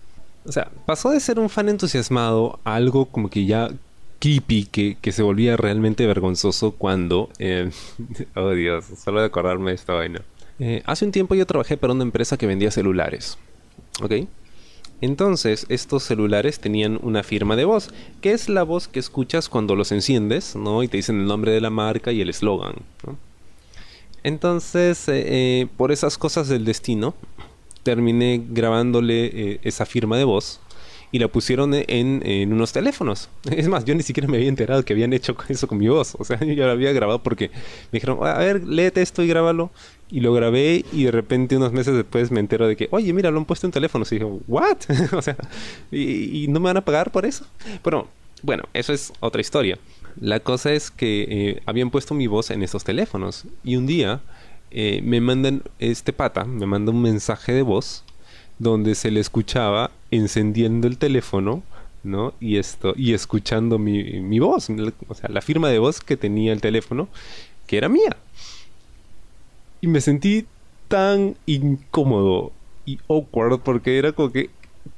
O 0.44 0.52
sea, 0.52 0.70
pasó 0.86 1.10
de 1.10 1.20
ser 1.20 1.38
un 1.38 1.50
fan 1.50 1.68
entusiasmado 1.68 2.60
a 2.64 2.76
algo 2.76 3.06
como 3.06 3.28
que 3.28 3.46
ya 3.46 3.70
creepy, 4.20 4.66
que, 4.66 4.96
que 5.00 5.12
se 5.12 5.22
volvía 5.22 5.56
realmente 5.56 6.06
vergonzoso 6.06 6.72
cuando... 6.72 7.30
Eh, 7.38 7.70
oh 8.34 8.50
Dios, 8.50 8.84
solo 9.02 9.20
de 9.20 9.26
acordarme 9.26 9.70
de 9.70 9.74
esta 9.74 9.94
vaina. 9.94 10.22
Eh, 10.58 10.82
hace 10.86 11.04
un 11.04 11.12
tiempo 11.12 11.34
yo 11.34 11.46
trabajé 11.46 11.76
para 11.76 11.92
una 11.92 12.02
empresa 12.02 12.36
que 12.36 12.46
vendía 12.46 12.70
celulares. 12.70 13.38
¿Ok? 14.02 14.12
Entonces, 15.00 15.66
estos 15.68 16.02
celulares 16.02 16.58
tenían 16.58 16.98
una 17.02 17.22
firma 17.22 17.54
de 17.54 17.64
voz, 17.64 17.90
que 18.20 18.32
es 18.32 18.48
la 18.48 18.64
voz 18.64 18.88
que 18.88 18.98
escuchas 18.98 19.48
cuando 19.48 19.76
los 19.76 19.92
enciendes, 19.92 20.56
¿no? 20.56 20.82
Y 20.82 20.88
te 20.88 20.96
dicen 20.96 21.20
el 21.20 21.26
nombre 21.26 21.52
de 21.52 21.60
la 21.60 21.70
marca 21.70 22.10
y 22.10 22.20
el 22.20 22.30
eslogan, 22.30 22.74
Entonces, 24.24 25.08
eh, 25.08 25.24
eh, 25.26 25.66
por 25.76 25.92
esas 25.92 26.18
cosas 26.18 26.48
del 26.48 26.64
destino, 26.64 27.14
terminé 27.84 28.42
grabándole 28.50 29.26
eh, 29.26 29.60
esa 29.62 29.86
firma 29.86 30.18
de 30.18 30.24
voz 30.24 30.60
y 31.10 31.18
la 31.18 31.28
pusieron 31.28 31.74
en, 31.74 32.22
en, 32.24 32.52
unos 32.52 32.72
teléfonos. 32.72 33.28
Es 33.50 33.68
más, 33.68 33.84
yo 33.84 33.94
ni 33.94 34.02
siquiera 34.02 34.28
me 34.28 34.36
había 34.36 34.48
enterado 34.48 34.84
que 34.84 34.92
habían 34.92 35.12
hecho 35.12 35.36
eso 35.48 35.66
con 35.66 35.78
mi 35.78 35.88
voz. 35.88 36.16
O 36.18 36.24
sea, 36.24 36.38
yo 36.44 36.66
lo 36.66 36.72
había 36.72 36.92
grabado 36.92 37.22
porque 37.22 37.48
me 37.48 37.98
dijeron, 37.98 38.18
a 38.22 38.38
ver, 38.38 38.66
léete 38.66 39.02
esto 39.02 39.22
y 39.22 39.28
grábalo. 39.28 39.70
Y 40.10 40.20
lo 40.20 40.32
grabé 40.32 40.84
y 40.90 41.04
de 41.04 41.10
repente 41.10 41.56
unos 41.56 41.72
meses 41.72 41.94
después 41.94 42.30
me 42.30 42.40
entero 42.40 42.66
de 42.66 42.76
que, 42.76 42.88
oye, 42.92 43.12
mira, 43.12 43.30
lo 43.30 43.38
han 43.38 43.44
puesto 43.44 43.66
en 43.66 43.72
teléfonos. 43.72 44.10
Y 44.12 44.16
dije, 44.16 44.30
¿what? 44.46 44.78
o 45.12 45.22
sea, 45.22 45.36
¿y, 45.90 46.44
¿y, 46.44 46.48
no 46.48 46.60
me 46.60 46.66
van 46.66 46.78
a 46.78 46.84
pagar 46.84 47.10
por 47.10 47.26
eso? 47.26 47.44
Bueno, 47.82 48.08
bueno, 48.42 48.64
eso 48.72 48.92
es 48.92 49.12
otra 49.20 49.40
historia. 49.40 49.78
La 50.20 50.40
cosa 50.40 50.72
es 50.72 50.90
que 50.90 51.26
eh, 51.28 51.62
habían 51.66 51.90
puesto 51.90 52.14
mi 52.14 52.26
voz 52.26 52.50
en 52.50 52.62
esos 52.62 52.84
teléfonos. 52.84 53.44
Y 53.64 53.76
un 53.76 53.86
día 53.86 54.22
eh, 54.70 55.00
me 55.02 55.20
mandan, 55.20 55.62
este 55.78 56.12
pata, 56.12 56.44
me 56.44 56.66
manda 56.66 56.92
un 56.92 57.02
mensaje 57.02 57.52
de 57.52 57.62
voz 57.62 58.04
donde 58.58 58.94
se 58.94 59.10
le 59.10 59.20
escuchaba 59.20 59.90
encendiendo 60.10 60.86
el 60.86 60.98
teléfono, 60.98 61.62
¿no? 62.02 62.34
Y 62.40 62.56
esto, 62.56 62.94
y 62.96 63.14
escuchando 63.14 63.78
mi, 63.78 64.20
mi 64.20 64.38
voz, 64.38 64.68
o 65.08 65.14
sea, 65.14 65.28
la 65.30 65.40
firma 65.40 65.68
de 65.68 65.78
voz 65.78 66.00
que 66.00 66.16
tenía 66.16 66.52
el 66.52 66.60
teléfono, 66.60 67.08
que 67.66 67.78
era 67.78 67.88
mía. 67.88 68.16
Y 69.80 69.86
me 69.86 70.00
sentí 70.00 70.46
tan 70.88 71.36
incómodo 71.46 72.52
y 72.86 72.98
awkward 73.08 73.60
porque 73.60 73.98
era 73.98 74.12
como 74.12 74.32
que 74.32 74.50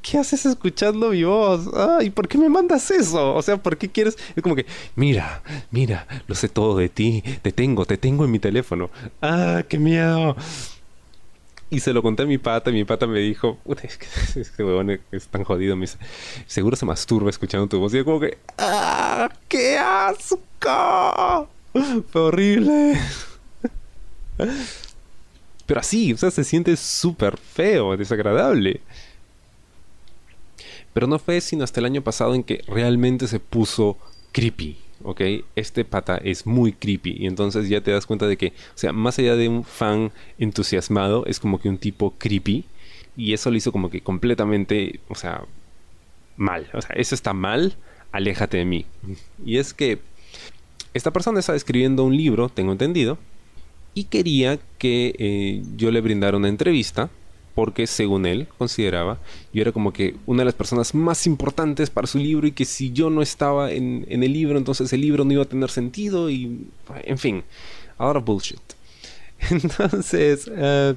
¿qué 0.02 0.18
haces 0.18 0.46
escuchando 0.46 1.10
mi 1.10 1.24
voz? 1.24 1.68
Ay, 1.74 2.10
¿por 2.10 2.28
qué 2.28 2.38
me 2.38 2.48
mandas 2.48 2.90
eso? 2.90 3.34
O 3.34 3.42
sea, 3.42 3.56
¿por 3.56 3.76
qué 3.76 3.88
quieres? 3.88 4.16
Es 4.36 4.42
como 4.42 4.54
que, 4.54 4.66
mira, 4.96 5.42
mira, 5.70 6.06
lo 6.26 6.34
sé 6.34 6.48
todo 6.48 6.76
de 6.76 6.88
ti, 6.88 7.22
te 7.42 7.52
tengo, 7.52 7.84
te 7.84 7.96
tengo 7.98 8.24
en 8.24 8.30
mi 8.30 8.38
teléfono. 8.38 8.90
Ah, 9.20 9.62
qué 9.68 9.78
miedo. 9.78 10.36
Y 11.70 11.78
se 11.80 11.92
lo 11.92 12.02
conté 12.02 12.24
a 12.24 12.26
mi 12.26 12.38
pata 12.38 12.70
y 12.70 12.72
mi 12.72 12.84
pata 12.84 13.06
me 13.06 13.20
dijo, 13.20 13.58
es 13.82 13.96
que 13.96 14.06
este 14.40 14.64
huevón 14.64 15.00
es 15.12 15.28
tan 15.28 15.44
jodido, 15.44 15.76
me 15.76 15.86
seguro 16.46 16.76
se 16.76 16.84
masturba 16.84 17.30
escuchando 17.30 17.68
tu 17.68 17.78
voz. 17.78 17.94
Y 17.94 17.98
yo 17.98 18.04
como 18.04 18.20
que, 18.20 18.38
¡ah! 18.58 19.30
¡Qué 19.48 19.78
asco! 19.78 21.48
Fue 22.10 22.20
horrible. 22.20 22.98
Pero 25.66 25.80
así, 25.80 26.12
o 26.12 26.16
sea, 26.16 26.32
se 26.32 26.42
siente 26.42 26.76
súper 26.76 27.36
feo, 27.36 27.96
desagradable. 27.96 28.80
Pero 30.92 31.06
no 31.06 31.20
fue 31.20 31.40
sino 31.40 31.62
hasta 31.62 31.78
el 31.78 31.86
año 31.86 32.02
pasado 32.02 32.34
en 32.34 32.42
que 32.42 32.64
realmente 32.66 33.28
se 33.28 33.38
puso 33.38 33.96
creepy. 34.32 34.76
Este 35.56 35.84
pata 35.84 36.16
es 36.18 36.46
muy 36.46 36.72
creepy 36.72 37.16
y 37.18 37.26
entonces 37.26 37.68
ya 37.68 37.80
te 37.80 37.90
das 37.90 38.06
cuenta 38.06 38.26
de 38.26 38.36
que, 38.36 38.48
o 38.48 38.78
sea, 38.78 38.92
más 38.92 39.18
allá 39.18 39.36
de 39.36 39.48
un 39.48 39.64
fan 39.64 40.12
entusiasmado, 40.38 41.24
es 41.26 41.40
como 41.40 41.58
que 41.58 41.68
un 41.68 41.78
tipo 41.78 42.14
creepy 42.18 42.64
y 43.16 43.32
eso 43.32 43.50
lo 43.50 43.56
hizo 43.56 43.72
como 43.72 43.90
que 43.90 44.00
completamente, 44.02 45.00
o 45.08 45.14
sea, 45.14 45.44
mal. 46.36 46.68
O 46.74 46.80
sea, 46.80 46.94
eso 46.96 47.14
está 47.14 47.32
mal, 47.32 47.76
aléjate 48.12 48.58
de 48.58 48.64
mí. 48.64 48.86
Y 49.44 49.58
es 49.58 49.74
que 49.74 49.98
esta 50.94 51.12
persona 51.12 51.40
está 51.40 51.54
escribiendo 51.54 52.04
un 52.04 52.16
libro, 52.16 52.48
tengo 52.48 52.72
entendido, 52.72 53.18
y 53.94 54.04
quería 54.04 54.58
que 54.78 55.14
eh, 55.18 55.62
yo 55.76 55.90
le 55.90 56.00
brindara 56.00 56.36
una 56.36 56.48
entrevista 56.48 57.10
porque 57.54 57.86
según 57.86 58.26
él 58.26 58.48
consideraba 58.58 59.18
yo 59.52 59.62
era 59.62 59.72
como 59.72 59.92
que 59.92 60.16
una 60.26 60.40
de 60.42 60.46
las 60.46 60.54
personas 60.54 60.94
más 60.94 61.26
importantes 61.26 61.90
para 61.90 62.06
su 62.06 62.18
libro 62.18 62.46
y 62.46 62.52
que 62.52 62.64
si 62.64 62.92
yo 62.92 63.10
no 63.10 63.22
estaba 63.22 63.72
en, 63.72 64.06
el 64.08 64.32
libro 64.32 64.58
entonces 64.58 64.92
el 64.92 65.00
libro 65.00 65.24
no 65.24 65.32
iba 65.32 65.42
a 65.42 65.48
tener 65.48 65.70
sentido 65.70 66.30
y 66.30 66.66
en 67.04 67.18
fin, 67.18 67.42
ahora 67.98 68.20
bullshit. 68.20 68.60
Entonces 69.50 70.50
eh, 70.54 70.94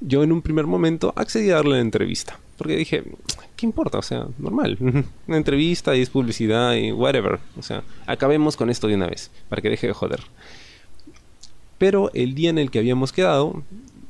yo 0.00 0.22
en 0.22 0.32
un 0.32 0.42
primer 0.42 0.66
momento 0.66 1.14
accedí 1.16 1.50
a 1.50 1.54
darle 1.54 1.76
la 1.76 1.80
entrevista 1.80 2.38
porque 2.56 2.76
dije, 2.76 3.02
¿qué 3.56 3.66
importa? 3.66 3.98
O 3.98 4.02
sea, 4.02 4.26
normal, 4.38 4.78
una 5.26 5.36
entrevista 5.36 5.96
y 5.96 6.02
es 6.02 6.10
publicidad 6.10 6.74
y 6.74 6.92
whatever, 6.92 7.40
o 7.58 7.62
sea, 7.62 7.82
acabemos 8.06 8.56
con 8.56 8.70
esto 8.70 8.86
de 8.86 8.94
una 8.94 9.06
vez 9.06 9.30
para 9.48 9.60
que 9.62 9.70
deje 9.70 9.88
de 9.88 9.92
joder. 9.92 10.20
Pero 11.78 12.10
el 12.14 12.34
día 12.34 12.50
en 12.50 12.58
el 12.58 12.70
que 12.70 12.78
habíamos 12.78 13.12
quedado, 13.12 13.62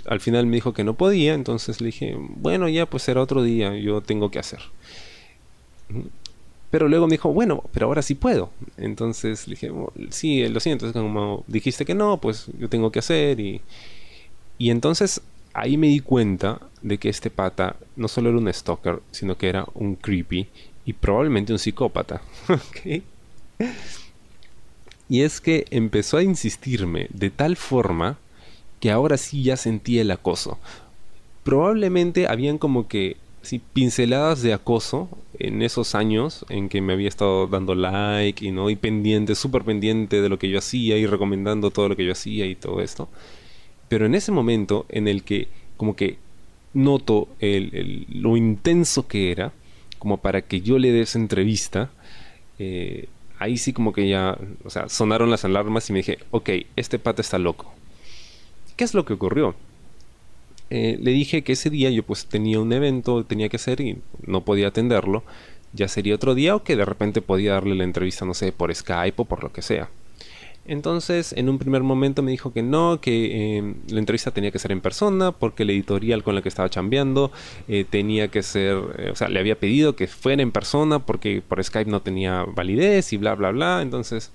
al 0.07 0.21
final 0.21 0.47
me 0.47 0.57
dijo 0.57 0.73
que 0.73 0.85
no 0.85 0.95
podía, 0.95 1.35
entonces 1.35 1.81
le 1.81 1.87
dije, 1.87 2.17
bueno, 2.19 2.69
ya 2.69 2.87
pues 2.87 3.03
será 3.03 3.21
otro 3.21 3.43
día, 3.43 3.77
yo 3.77 4.01
tengo 4.01 4.31
que 4.31 4.39
hacer. 4.39 4.61
Pero 6.71 6.89
luego 6.89 7.07
me 7.07 7.13
dijo, 7.13 7.33
bueno, 7.33 7.63
pero 7.73 7.87
ahora 7.87 8.03
sí 8.03 8.15
puedo. 8.15 8.51
Entonces 8.77 9.47
le 9.47 9.55
dije, 9.55 9.73
sí, 10.11 10.47
lo 10.49 10.61
siento, 10.61 10.93
como 10.93 11.45
dijiste 11.47 11.85
que 11.85 11.95
no, 11.95 12.21
pues 12.21 12.47
yo 12.59 12.69
tengo 12.69 12.91
que 12.91 12.99
hacer. 12.99 13.39
Y, 13.39 13.61
y 14.59 14.71
entonces 14.71 15.21
ahí 15.53 15.77
me 15.77 15.87
di 15.87 16.01
cuenta 16.01 16.61
de 16.83 16.99
que 16.99 17.09
este 17.09 17.31
pata 17.31 17.77
no 17.97 18.09
solo 18.09 18.31
era 18.31 18.39
un 18.39 18.53
stalker, 18.53 19.01
sino 19.13 19.39
que 19.39 19.49
era 19.49 19.67
un 19.75 19.95
creepy 19.95 20.49
y 20.85 20.93
probablemente 20.93 21.53
un 21.53 21.59
psicópata. 21.59 22.21
Y 25.09 25.23
es 25.23 25.41
que 25.41 25.67
empezó 25.71 26.17
a 26.17 26.23
insistirme 26.23 27.09
de 27.11 27.31
tal 27.31 27.57
forma 27.57 28.19
que 28.85 28.91
ahora 28.91 29.17
sí 29.17 29.43
ya 29.43 29.57
sentía 29.57 30.03
el 30.03 30.11
acoso. 30.11 30.59
Probablemente 31.43 32.27
habían 32.29 32.59
como 32.59 32.87
que 32.87 33.17
sí, 33.41 33.59
pinceladas 33.73 34.43
de 34.43 34.53
acoso 34.53 35.09
en 35.39 35.63
esos 35.63 35.95
años 35.95 36.45
en 36.51 36.69
que 36.69 36.83
me 36.83 36.93
había 36.93 37.09
estado 37.09 37.47
dando 37.47 37.75
like 37.75 38.45
y 38.45 38.51
no 38.51 38.69
y 38.69 38.77
pendiente, 38.77 39.37
súper 39.37 39.63
pendiente 39.63 40.21
de 40.21 40.29
lo 40.29 40.39
que 40.39 40.51
yo 40.51 40.59
hacía 40.59 40.99
y 40.99 41.07
recomendando 41.07 41.71
todo 41.71 41.89
lo 41.89 41.97
que 41.97 42.05
yo 42.05 42.13
hacía 42.13 42.45
y 42.45 42.57
todo 42.57 42.83
esto. 42.83 43.09
Pero 43.89 44.05
en 44.05 44.15
ese 44.15 44.33
momento 44.33 44.85
en 44.91 45.09
el 45.09 45.23
que 45.23 45.49
como 45.79 45.97
que 45.97 46.19
noto 46.75 47.29
el, 47.41 48.07
lo 48.11 48.37
intenso 48.37 49.09
que 49.09 49.31
era, 49.33 49.55
como 49.99 50.19
para 50.19 50.43
que 50.43 50.61
yo 50.61 50.79
le 50.79 50.93
dé 50.93 51.01
esa 51.01 51.19
entrevista, 51.19 51.91
eh, 52.59 53.09
ahí 53.39 53.57
sí 53.57 53.73
como 53.73 53.95
que 53.95 54.11
ya, 54.11 54.37
o 54.63 54.69
sea, 54.69 54.91
sonaron 54.91 55.31
las 55.31 55.47
alarmas 55.47 55.89
y 55.89 55.95
me 55.95 56.01
dije, 56.01 56.19
ok, 56.33 56.51
este 56.77 56.99
pata 56.99 57.23
está 57.23 57.39
loco. 57.39 57.73
¿Qué 58.77 58.85
es 58.85 58.95
lo 58.95 59.05
que 59.05 59.13
ocurrió? 59.13 59.55
Eh, 60.71 60.99
le 61.01 61.13
dije 61.13 61.45
que 61.45 61.53
ese 61.53 61.71
día 61.71 61.91
yo 61.91 62.03
pues 62.03 62.27
tenía 62.27 62.61
un 62.61 62.73
evento, 62.73 63.25
tenía 63.25 63.49
que 63.49 63.57
hacer 63.57 63.81
y 63.81 63.99
no 64.27 64.45
podía 64.45 64.69
atenderlo. 64.69 65.23
Ya 65.73 65.89
sería 65.89 66.15
otro 66.15 66.35
día 66.35 66.57
o 66.57 66.63
que 66.63 66.77
de 66.77 66.85
repente 66.85 67.21
podía 67.21 67.53
darle 67.55 67.75
la 67.75 67.85
entrevista, 67.85 68.25
no 68.25 68.35
sé, 68.35 68.53
por 68.53 68.75
Skype 68.75 69.23
o 69.23 69.25
por 69.25 69.43
lo 69.43 69.53
que 69.53 69.63
sea. 69.63 69.89
Entonces, 70.67 71.35
en 71.35 71.51
un 71.51 71.59
primer 71.59 71.83
momento 71.83 72.23
me 72.23 72.31
dijo 72.31 72.53
que 72.53 72.63
no, 72.63 73.01
que 73.01 73.59
em, 73.59 73.75
la 73.89 73.99
entrevista 73.99 74.31
tenía 74.31 74.51
que 74.51 74.59
ser 74.59 74.73
en 74.73 74.81
persona, 74.81 75.33
porque 75.33 75.65
la 75.65 75.73
editorial 75.73 76.23
con 76.23 76.35
la 76.35 76.43
que 76.43 76.49
estaba 76.49 76.71
chambeando 76.71 77.31
eh, 77.69 77.85
tenía 77.89 78.29
que 78.29 78.43
ser, 78.43 78.79
eh, 78.99 79.11
o 79.13 79.17
sea, 79.17 79.29
le 79.29 79.41
había 79.41 79.59
pedido 79.59 79.95
que 79.95 80.07
fuera 80.07 80.43
en 80.43 80.53
persona 80.53 81.01
porque 81.01 81.43
por 81.47 81.63
Skype 81.63 81.91
no 81.91 82.01
tenía 82.01 82.45
validez 82.45 83.13
y 83.13 83.19
bla, 83.19 83.35
bla, 83.35 83.51
bla. 83.51 83.83
Entonces, 83.83 84.33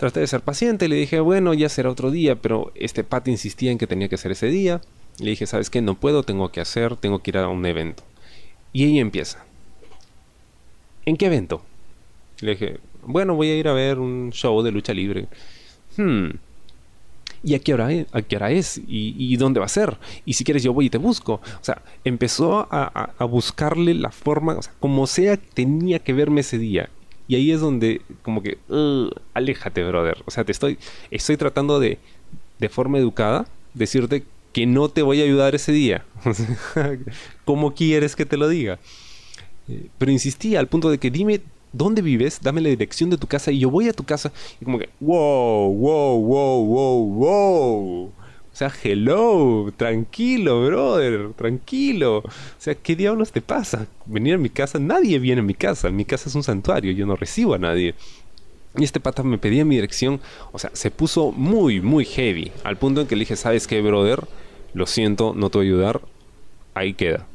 Traté 0.00 0.20
de 0.20 0.26
ser 0.26 0.40
paciente, 0.40 0.88
le 0.88 0.96
dije, 0.96 1.20
bueno, 1.20 1.52
ya 1.52 1.68
será 1.68 1.90
otro 1.90 2.10
día, 2.10 2.34
pero 2.34 2.72
este 2.74 3.04
Pat 3.04 3.28
insistía 3.28 3.70
en 3.70 3.76
que 3.76 3.86
tenía 3.86 4.08
que 4.08 4.16
ser 4.16 4.32
ese 4.32 4.46
día. 4.46 4.80
Le 5.18 5.28
dije, 5.28 5.46
¿sabes 5.46 5.68
qué? 5.68 5.82
No 5.82 5.94
puedo, 5.94 6.22
tengo 6.22 6.50
que 6.50 6.62
hacer, 6.62 6.96
tengo 6.96 7.18
que 7.18 7.32
ir 7.32 7.36
a 7.36 7.48
un 7.48 7.66
evento. 7.66 8.02
Y 8.72 8.86
ella 8.86 9.02
empieza. 9.02 9.44
¿En 11.04 11.18
qué 11.18 11.26
evento? 11.26 11.62
Le 12.40 12.52
dije, 12.52 12.80
bueno, 13.02 13.34
voy 13.34 13.50
a 13.50 13.56
ir 13.58 13.68
a 13.68 13.74
ver 13.74 13.98
un 13.98 14.30
show 14.32 14.62
de 14.62 14.72
lucha 14.72 14.94
libre. 14.94 15.28
Hmm. 15.98 16.30
¿Y 17.44 17.54
a 17.54 17.58
qué 17.58 17.74
hora, 17.74 17.92
es? 17.92 18.06
A 18.12 18.22
qué 18.22 18.36
hora 18.36 18.50
es? 18.50 18.80
¿Y, 18.88 19.36
dónde 19.36 19.60
va 19.60 19.66
a 19.66 19.68
ser? 19.68 19.98
Y 20.24 20.32
si 20.32 20.44
quieres 20.44 20.62
yo 20.62 20.72
voy 20.72 20.86
y 20.86 20.90
te 20.90 20.96
busco. 20.96 21.34
O 21.34 21.60
sea, 21.60 21.82
empezó 22.04 22.66
a, 22.70 23.12
buscarle 23.26 23.92
la 23.92 24.12
forma, 24.12 24.54
o 24.54 24.62
sea, 24.62 24.72
como 24.80 25.06
sea, 25.06 25.36
tenía 25.36 25.98
que 25.98 26.14
verme 26.14 26.40
ese 26.40 26.56
día. 26.56 26.88
Y 27.30 27.36
ahí 27.36 27.52
es 27.52 27.60
donde, 27.60 28.02
como 28.22 28.42
que, 28.42 28.58
aléjate, 29.34 29.84
brother. 29.84 30.20
O 30.26 30.32
sea, 30.32 30.42
te 30.42 30.50
estoy, 30.50 30.78
estoy 31.12 31.36
tratando 31.36 31.78
de, 31.78 31.98
de 32.58 32.68
forma 32.68 32.98
educada, 32.98 33.46
decirte 33.72 34.24
que 34.52 34.66
no 34.66 34.88
te 34.88 35.02
voy 35.02 35.20
a 35.20 35.24
ayudar 35.24 35.54
ese 35.54 35.70
día. 35.70 36.04
¿Cómo 37.44 37.72
quieres 37.72 38.16
que 38.16 38.26
te 38.26 38.36
lo 38.36 38.48
diga? 38.48 38.80
Eh, 39.68 39.86
pero 39.96 40.10
insistía 40.10 40.58
al 40.58 40.66
punto 40.66 40.90
de 40.90 40.98
que 40.98 41.08
dime 41.08 41.40
dónde 41.72 42.02
vives, 42.02 42.40
dame 42.42 42.62
la 42.62 42.70
dirección 42.70 43.10
de 43.10 43.16
tu 43.16 43.28
casa 43.28 43.52
y 43.52 43.60
yo 43.60 43.70
voy 43.70 43.88
a 43.88 43.92
tu 43.92 44.02
casa. 44.02 44.32
Y 44.60 44.64
como 44.64 44.80
que, 44.80 44.88
wow, 44.98 45.72
wow, 45.72 46.20
wow, 46.20 46.64
wow, 46.64 47.14
wow. 47.14 48.12
O 48.52 48.56
sea, 48.56 48.72
hello, 48.82 49.72
tranquilo, 49.76 50.66
brother, 50.66 51.32
tranquilo. 51.34 52.18
O 52.18 52.30
sea, 52.58 52.74
¿qué 52.74 52.96
diablos 52.96 53.32
te 53.32 53.40
pasa? 53.40 53.86
Venir 54.06 54.34
a 54.34 54.38
mi 54.38 54.50
casa, 54.50 54.78
nadie 54.78 55.18
viene 55.18 55.40
a 55.40 55.44
mi 55.44 55.54
casa. 55.54 55.90
Mi 55.90 56.04
casa 56.04 56.28
es 56.28 56.34
un 56.34 56.42
santuario, 56.42 56.92
yo 56.92 57.06
no 57.06 57.16
recibo 57.16 57.54
a 57.54 57.58
nadie. 57.58 57.94
Y 58.76 58.84
este 58.84 59.00
pata 59.00 59.22
me 59.22 59.38
pedía 59.38 59.64
mi 59.64 59.76
dirección. 59.76 60.20
O 60.52 60.58
sea, 60.58 60.70
se 60.74 60.90
puso 60.90 61.32
muy, 61.32 61.80
muy 61.80 62.04
heavy. 62.04 62.52
Al 62.64 62.76
punto 62.76 63.00
en 63.00 63.06
que 63.06 63.16
le 63.16 63.20
dije, 63.20 63.36
¿sabes 63.36 63.66
qué, 63.66 63.80
brother? 63.80 64.24
Lo 64.74 64.86
siento, 64.86 65.32
no 65.34 65.50
te 65.50 65.58
voy 65.58 65.66
a 65.66 65.70
ayudar. 65.70 66.00
Ahí 66.74 66.94
queda. 66.94 67.26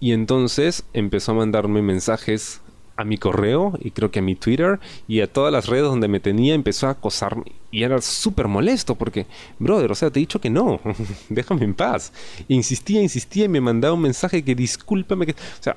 Y 0.00 0.12
entonces 0.12 0.84
empezó 0.92 1.32
a 1.32 1.36
mandarme 1.36 1.80
mensajes 1.80 2.60
a 2.96 3.04
mi 3.04 3.18
correo 3.18 3.78
y 3.80 3.90
creo 3.90 4.10
que 4.10 4.20
a 4.20 4.22
mi 4.22 4.36
Twitter 4.36 4.80
y 5.06 5.20
a 5.20 5.32
todas 5.32 5.52
las 5.52 5.66
redes 5.66 5.84
donde 5.84 6.08
me 6.08 6.20
tenía 6.20 6.54
empezó 6.54 6.86
a 6.86 6.90
acosarme 6.90 7.52
y 7.70 7.82
era 7.82 8.00
súper 8.00 8.48
molesto 8.48 8.94
porque, 8.94 9.26
brother, 9.58 9.92
o 9.92 9.94
sea, 9.94 10.10
te 10.10 10.18
he 10.18 10.22
dicho 10.22 10.40
que 10.40 10.48
no, 10.48 10.80
déjame 11.28 11.64
en 11.64 11.74
paz. 11.74 12.12
insistía, 12.48 13.02
insistía 13.02 13.44
y 13.44 13.48
me 13.48 13.60
mandaba 13.60 13.94
un 13.94 14.00
mensaje 14.00 14.42
que 14.42 14.54
discúlpame, 14.54 15.26
que, 15.26 15.32
o 15.32 15.62
sea, 15.62 15.76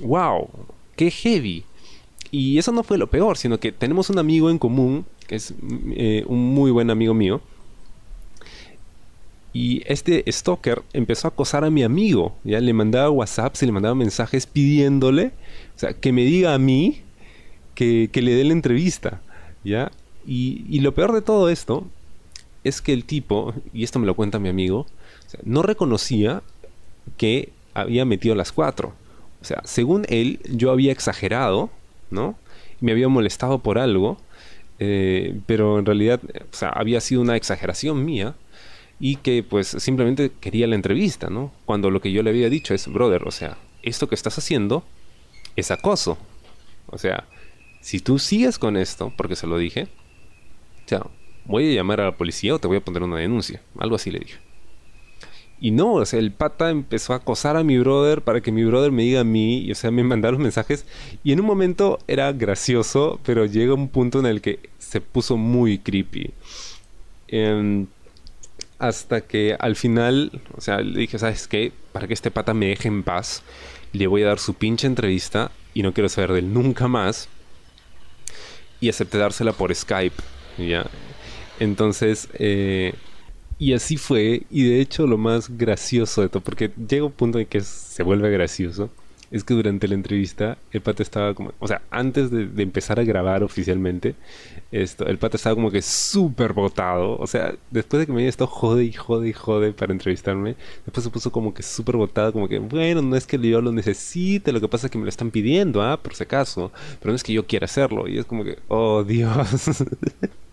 wow, 0.00 0.48
qué 0.96 1.10
heavy. 1.10 1.64
Y 2.30 2.58
eso 2.58 2.72
no 2.72 2.82
fue 2.82 2.98
lo 2.98 3.08
peor, 3.08 3.36
sino 3.36 3.60
que 3.60 3.70
tenemos 3.70 4.08
un 4.08 4.18
amigo 4.18 4.50
en 4.50 4.58
común, 4.58 5.04
que 5.26 5.36
es 5.36 5.54
eh, 5.90 6.24
un 6.26 6.54
muy 6.54 6.70
buen 6.70 6.90
amigo 6.90 7.12
mío, 7.12 7.40
y 9.56 9.82
este 9.86 10.22
stalker 10.30 10.82
empezó 10.92 11.28
a 11.28 11.30
acosar 11.30 11.64
a 11.64 11.70
mi 11.70 11.82
amigo, 11.82 12.36
ya 12.44 12.60
le 12.60 12.74
mandaba 12.74 13.08
WhatsApp, 13.08 13.54
se 13.54 13.64
le 13.64 13.72
mandaba 13.72 13.94
mensajes 13.94 14.46
pidiéndole, 14.46 15.28
o 15.74 15.78
sea, 15.78 15.94
que 15.94 16.12
me 16.12 16.26
diga 16.26 16.52
a 16.52 16.58
mí 16.58 17.00
que, 17.74 18.10
le 18.12 18.34
dé 18.34 18.44
la 18.44 18.52
entrevista, 18.52 19.22
¿ya? 19.64 19.90
Y, 20.26 20.78
lo 20.80 20.92
peor 20.92 21.14
de 21.14 21.22
todo 21.22 21.48
esto 21.48 21.86
es 22.64 22.82
que 22.82 22.92
el 22.92 23.06
tipo, 23.06 23.54
y 23.72 23.82
esto 23.82 23.98
me 23.98 24.04
lo 24.04 24.14
cuenta 24.14 24.38
mi 24.38 24.50
amigo, 24.50 24.86
no 25.42 25.62
reconocía 25.62 26.42
que 27.16 27.48
había 27.72 28.04
metido 28.04 28.34
las 28.34 28.52
cuatro. 28.52 28.92
O 29.40 29.44
sea, 29.46 29.62
según 29.64 30.04
él, 30.10 30.38
yo 30.50 30.70
había 30.70 30.92
exagerado, 30.92 31.70
¿no? 32.10 32.36
Me 32.82 32.92
había 32.92 33.08
molestado 33.08 33.60
por 33.60 33.78
algo, 33.78 34.18
eh, 34.80 35.40
pero 35.46 35.78
en 35.78 35.86
realidad, 35.86 36.20
o 36.52 36.54
sea, 36.54 36.68
había 36.68 37.00
sido 37.00 37.22
una 37.22 37.36
exageración 37.36 38.04
mía 38.04 38.34
y 38.98 39.16
que 39.16 39.42
pues 39.42 39.68
simplemente 39.68 40.32
quería 40.40 40.66
la 40.66 40.74
entrevista, 40.74 41.28
¿no? 41.28 41.52
Cuando 41.64 41.90
lo 41.90 42.00
que 42.00 42.12
yo 42.12 42.22
le 42.22 42.30
había 42.30 42.48
dicho 42.48 42.74
es, 42.74 42.88
brother, 42.88 43.24
o 43.26 43.30
sea, 43.30 43.58
esto 43.82 44.08
que 44.08 44.14
estás 44.14 44.38
haciendo 44.38 44.84
es 45.54 45.70
acoso. 45.70 46.18
O 46.86 46.98
sea, 46.98 47.26
si 47.80 48.00
tú 48.00 48.18
sigues 48.18 48.58
con 48.58 48.76
esto, 48.76 49.12
porque 49.16 49.36
se 49.36 49.46
lo 49.46 49.58
dije, 49.58 49.88
o 50.84 50.88
sea, 50.88 51.06
voy 51.44 51.70
a 51.70 51.74
llamar 51.74 52.00
a 52.00 52.06
la 52.06 52.16
policía 52.16 52.54
o 52.54 52.58
te 52.58 52.68
voy 52.68 52.78
a 52.78 52.84
poner 52.84 53.02
una 53.02 53.18
denuncia. 53.18 53.62
Algo 53.78 53.96
así 53.96 54.10
le 54.10 54.20
dije. 54.20 54.36
Y 55.58 55.70
no, 55.70 55.94
o 55.94 56.04
sea, 56.04 56.18
el 56.18 56.32
pata 56.32 56.70
empezó 56.70 57.14
a 57.14 57.16
acosar 57.16 57.56
a 57.56 57.64
mi 57.64 57.78
brother 57.78 58.20
para 58.20 58.42
que 58.42 58.52
mi 58.52 58.64
brother 58.64 58.92
me 58.92 59.04
diga 59.04 59.20
a 59.20 59.24
mí, 59.24 59.60
y 59.60 59.72
o 59.72 59.74
sea, 59.74 59.90
me 59.90 60.04
mandara 60.04 60.32
los 60.32 60.40
mensajes. 60.40 60.86
Y 61.24 61.32
en 61.32 61.40
un 61.40 61.46
momento 61.46 61.98
era 62.06 62.30
gracioso, 62.32 63.20
pero 63.24 63.46
llega 63.46 63.72
un 63.72 63.88
punto 63.88 64.20
en 64.20 64.26
el 64.26 64.42
que 64.42 64.68
se 64.78 65.00
puso 65.00 65.36
muy 65.36 65.78
creepy. 65.78 66.32
Eh, 67.28 67.86
hasta 68.78 69.22
que 69.22 69.56
al 69.58 69.76
final, 69.76 70.42
o 70.56 70.60
sea, 70.60 70.80
le 70.80 71.00
dije, 71.00 71.18
¿sabes 71.18 71.48
qué? 71.48 71.72
Para 71.92 72.06
que 72.06 72.14
este 72.14 72.30
pata 72.30 72.54
me 72.54 72.66
deje 72.66 72.88
en 72.88 73.02
paz, 73.02 73.42
le 73.92 74.06
voy 74.06 74.22
a 74.22 74.26
dar 74.26 74.38
su 74.38 74.54
pinche 74.54 74.86
entrevista 74.86 75.50
y 75.74 75.82
no 75.82 75.92
quiero 75.92 76.08
saber 76.08 76.32
de 76.32 76.38
él 76.40 76.52
nunca 76.52 76.88
más. 76.88 77.28
Y 78.80 78.90
acepté 78.90 79.18
dársela 79.18 79.52
por 79.52 79.74
Skype, 79.74 80.22
¿ya? 80.58 80.86
Entonces, 81.58 82.28
eh, 82.34 82.92
y 83.58 83.72
así 83.72 83.96
fue, 83.96 84.42
y 84.50 84.68
de 84.68 84.80
hecho 84.80 85.06
lo 85.06 85.16
más 85.16 85.56
gracioso 85.56 86.20
de 86.20 86.28
todo, 86.28 86.42
porque 86.42 86.70
llega 86.88 87.06
un 87.06 87.12
punto 87.12 87.38
en 87.38 87.46
que 87.46 87.62
se 87.62 88.02
vuelve 88.02 88.30
gracioso, 88.30 88.90
es 89.30 89.44
que 89.44 89.54
durante 89.54 89.88
la 89.88 89.94
entrevista 89.94 90.58
el 90.72 90.80
pata 90.80 91.02
estaba 91.02 91.34
como, 91.34 91.52
o 91.58 91.68
sea, 91.68 91.82
antes 91.90 92.30
de, 92.30 92.62
empezar 92.62 93.00
a 93.00 93.04
grabar 93.04 93.42
oficialmente, 93.42 94.14
esto, 94.72 95.06
el 95.06 95.18
pata 95.18 95.36
estaba 95.36 95.54
como 95.54 95.70
que 95.70 95.82
súper 95.82 96.52
botado, 96.52 97.16
o 97.18 97.26
sea, 97.26 97.54
después 97.70 98.00
de 98.00 98.06
que 98.06 98.12
me 98.12 98.18
había 98.18 98.28
estado 98.28 98.48
jode 98.48 98.84
y 98.84 98.92
jode 98.92 99.28
y 99.28 99.32
jode 99.32 99.72
para 99.72 99.92
entrevistarme, 99.92 100.56
después 100.84 101.04
se 101.04 101.10
puso 101.10 101.32
como 101.32 101.54
que 101.54 101.62
súper 101.62 101.96
botado, 101.96 102.32
como 102.32 102.48
que, 102.48 102.58
bueno, 102.58 103.02
no 103.02 103.16
es 103.16 103.26
que 103.26 103.38
yo 103.38 103.60
lo 103.60 103.72
necesite, 103.72 104.52
lo 104.52 104.60
que 104.60 104.68
pasa 104.68 104.86
es 104.86 104.90
que 104.90 104.98
me 104.98 105.04
lo 105.04 105.10
están 105.10 105.30
pidiendo, 105.30 105.82
ah, 105.82 106.00
por 106.02 106.14
si 106.14 106.24
acaso, 106.24 106.72
pero 107.00 107.12
no 107.12 107.16
es 107.16 107.22
que 107.22 107.32
yo 107.32 107.46
quiera 107.46 107.64
hacerlo, 107.66 108.08
y 108.08 108.18
es 108.18 108.26
como 108.26 108.44
que, 108.44 108.58
oh 108.68 109.04
Dios. 109.04 109.70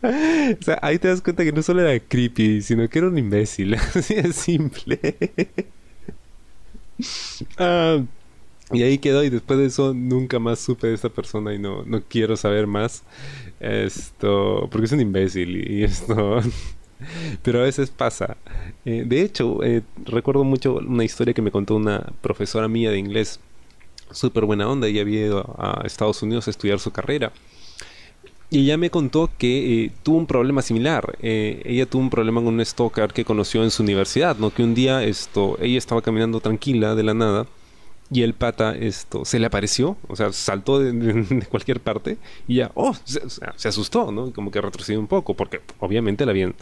O 0.00 0.62
sea, 0.62 0.78
ahí 0.82 0.98
te 0.98 1.08
das 1.08 1.20
cuenta 1.20 1.44
que 1.44 1.52
no 1.52 1.62
solo 1.62 1.82
era 1.82 1.98
creepy, 1.98 2.62
sino 2.62 2.88
que 2.88 2.98
era 2.98 3.08
un 3.08 3.18
imbécil. 3.18 3.74
Así 3.94 4.14
de 4.14 4.32
simple. 4.32 5.16
Ah, 7.58 8.02
y 8.72 8.82
ahí 8.82 8.98
quedó 8.98 9.24
y 9.24 9.30
después 9.30 9.58
de 9.58 9.66
eso 9.66 9.94
nunca 9.94 10.38
más 10.38 10.60
supe 10.60 10.88
de 10.88 10.94
esta 10.94 11.08
persona 11.08 11.54
y 11.54 11.58
no, 11.58 11.84
no 11.84 12.02
quiero 12.08 12.36
saber 12.36 12.66
más. 12.66 13.04
Esto, 13.60 14.68
porque 14.70 14.86
es 14.86 14.92
un 14.92 15.00
imbécil 15.00 15.70
y 15.70 15.84
esto... 15.84 16.40
Pero 17.42 17.60
a 17.60 17.64
veces 17.64 17.90
pasa. 17.90 18.36
Eh, 18.84 19.04
de 19.06 19.22
hecho, 19.22 19.62
eh, 19.64 19.82
recuerdo 20.04 20.44
mucho 20.44 20.76
una 20.76 21.04
historia 21.04 21.34
que 21.34 21.42
me 21.42 21.52
contó 21.52 21.76
una 21.76 22.12
profesora 22.20 22.68
mía 22.68 22.90
de 22.90 22.98
inglés. 22.98 23.40
Súper 24.10 24.44
buena 24.46 24.68
onda. 24.68 24.88
Ella 24.88 25.02
había 25.02 25.26
ido 25.26 25.56
a 25.58 25.82
Estados 25.86 26.22
Unidos 26.22 26.48
a 26.48 26.50
estudiar 26.50 26.80
su 26.80 26.92
carrera. 26.92 27.32
Y 28.50 28.60
ella 28.60 28.78
me 28.78 28.90
contó 28.90 29.28
que 29.36 29.84
eh, 29.84 29.92
tuvo 30.02 30.16
un 30.16 30.26
problema 30.26 30.62
similar. 30.62 31.18
Eh, 31.20 31.62
ella 31.66 31.84
tuvo 31.84 32.02
un 32.02 32.10
problema 32.10 32.42
con 32.42 32.54
un 32.54 32.64
stalker 32.64 33.12
que 33.12 33.24
conoció 33.24 33.62
en 33.62 33.70
su 33.70 33.82
universidad, 33.82 34.38
¿no? 34.38 34.50
Que 34.50 34.62
un 34.62 34.74
día 34.74 35.04
esto, 35.04 35.58
ella 35.60 35.76
estaba 35.76 36.00
caminando 36.00 36.40
tranquila 36.40 36.94
de 36.94 37.02
la 37.02 37.14
nada 37.14 37.46
y 38.10 38.22
el 38.22 38.34
pata 38.34 38.74
esto 38.74 39.24
se 39.24 39.38
le 39.38 39.46
apareció, 39.46 39.98
o 40.08 40.16
sea, 40.16 40.32
saltó 40.32 40.78
de, 40.78 41.44
cualquier 41.50 41.80
parte 41.80 42.16
y 42.46 42.56
ya, 42.56 42.70
oh, 42.74 42.94
se, 43.04 43.68
asustó, 43.68 44.10
¿no? 44.10 44.32
Como 44.32 44.50
que 44.50 44.60
retrocedió 44.60 44.98
un 44.98 45.06
poco 45.06 45.34
porque 45.34 45.60
obviamente 45.78 46.24
la 46.24 46.30
habían 46.30 46.54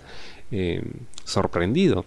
eh, 0.50 0.82
sorprendido. 1.24 2.04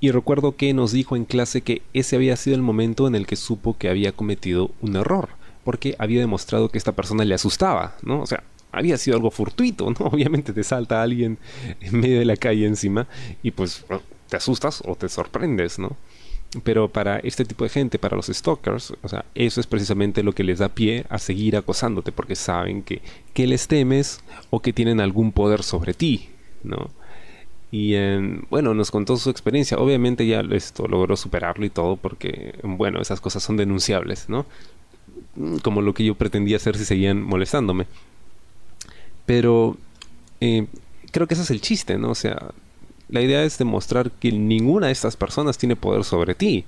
Y 0.00 0.10
recuerdo 0.10 0.56
que 0.56 0.74
nos 0.74 0.90
dijo 0.90 1.14
en 1.14 1.24
clase 1.24 1.60
que 1.60 1.82
ese 1.92 2.16
había 2.16 2.36
sido 2.36 2.56
el 2.56 2.62
momento 2.62 3.06
en 3.06 3.14
el 3.14 3.24
que 3.24 3.36
supo 3.36 3.78
que 3.78 3.88
había 3.88 4.10
cometido 4.10 4.72
un 4.80 4.96
error, 4.96 5.28
porque 5.62 5.94
había 6.00 6.18
demostrado 6.18 6.70
que 6.70 6.78
esta 6.78 6.90
persona 6.90 7.24
le 7.24 7.34
asustaba, 7.36 7.94
¿no? 8.02 8.20
O 8.20 8.26
sea, 8.26 8.42
había 8.72 8.96
sido 8.96 9.16
algo 9.16 9.30
fortuito, 9.30 9.90
¿no? 9.90 10.06
Obviamente 10.06 10.52
te 10.52 10.64
salta 10.64 11.02
alguien 11.02 11.38
en 11.80 12.00
medio 12.00 12.18
de 12.18 12.24
la 12.24 12.36
calle 12.36 12.66
encima 12.66 13.06
y 13.42 13.50
pues 13.52 13.84
te 14.28 14.36
asustas 14.36 14.82
o 14.86 14.96
te 14.96 15.08
sorprendes, 15.08 15.78
¿no? 15.78 15.96
Pero 16.64 16.88
para 16.88 17.18
este 17.18 17.46
tipo 17.46 17.64
de 17.64 17.70
gente, 17.70 17.98
para 17.98 18.16
los 18.16 18.26
stalkers, 18.26 18.92
o 19.02 19.08
sea, 19.08 19.24
eso 19.34 19.60
es 19.60 19.66
precisamente 19.66 20.22
lo 20.22 20.32
que 20.32 20.44
les 20.44 20.58
da 20.58 20.68
pie 20.68 21.06
a 21.08 21.18
seguir 21.18 21.56
acosándote 21.56 22.12
porque 22.12 22.36
saben 22.36 22.82
que, 22.82 23.00
que 23.32 23.46
les 23.46 23.68
temes 23.68 24.20
o 24.50 24.60
que 24.60 24.74
tienen 24.74 25.00
algún 25.00 25.32
poder 25.32 25.62
sobre 25.62 25.94
ti, 25.94 26.28
¿no? 26.62 26.90
Y 27.74 27.94
bueno, 28.50 28.74
nos 28.74 28.90
contó 28.90 29.16
su 29.16 29.30
experiencia. 29.30 29.78
Obviamente 29.78 30.26
ya 30.26 30.42
esto 30.50 30.86
logró 30.86 31.16
superarlo 31.16 31.64
y 31.64 31.70
todo 31.70 31.96
porque, 31.96 32.58
bueno, 32.62 33.00
esas 33.00 33.22
cosas 33.22 33.42
son 33.42 33.56
denunciables, 33.56 34.28
¿no? 34.28 34.44
Como 35.62 35.80
lo 35.80 35.94
que 35.94 36.04
yo 36.04 36.14
pretendía 36.14 36.58
hacer 36.58 36.76
si 36.76 36.84
seguían 36.84 37.22
molestándome. 37.22 37.86
Pero 39.32 39.78
eh, 40.42 40.66
creo 41.10 41.26
que 41.26 41.32
ese 41.32 41.44
es 41.44 41.50
el 41.50 41.62
chiste, 41.62 41.96
¿no? 41.96 42.10
O 42.10 42.14
sea, 42.14 42.50
la 43.08 43.22
idea 43.22 43.42
es 43.44 43.56
demostrar 43.56 44.10
que 44.10 44.30
ninguna 44.30 44.88
de 44.88 44.92
estas 44.92 45.16
personas 45.16 45.56
tiene 45.56 45.74
poder 45.74 46.04
sobre 46.04 46.34
ti 46.34 46.66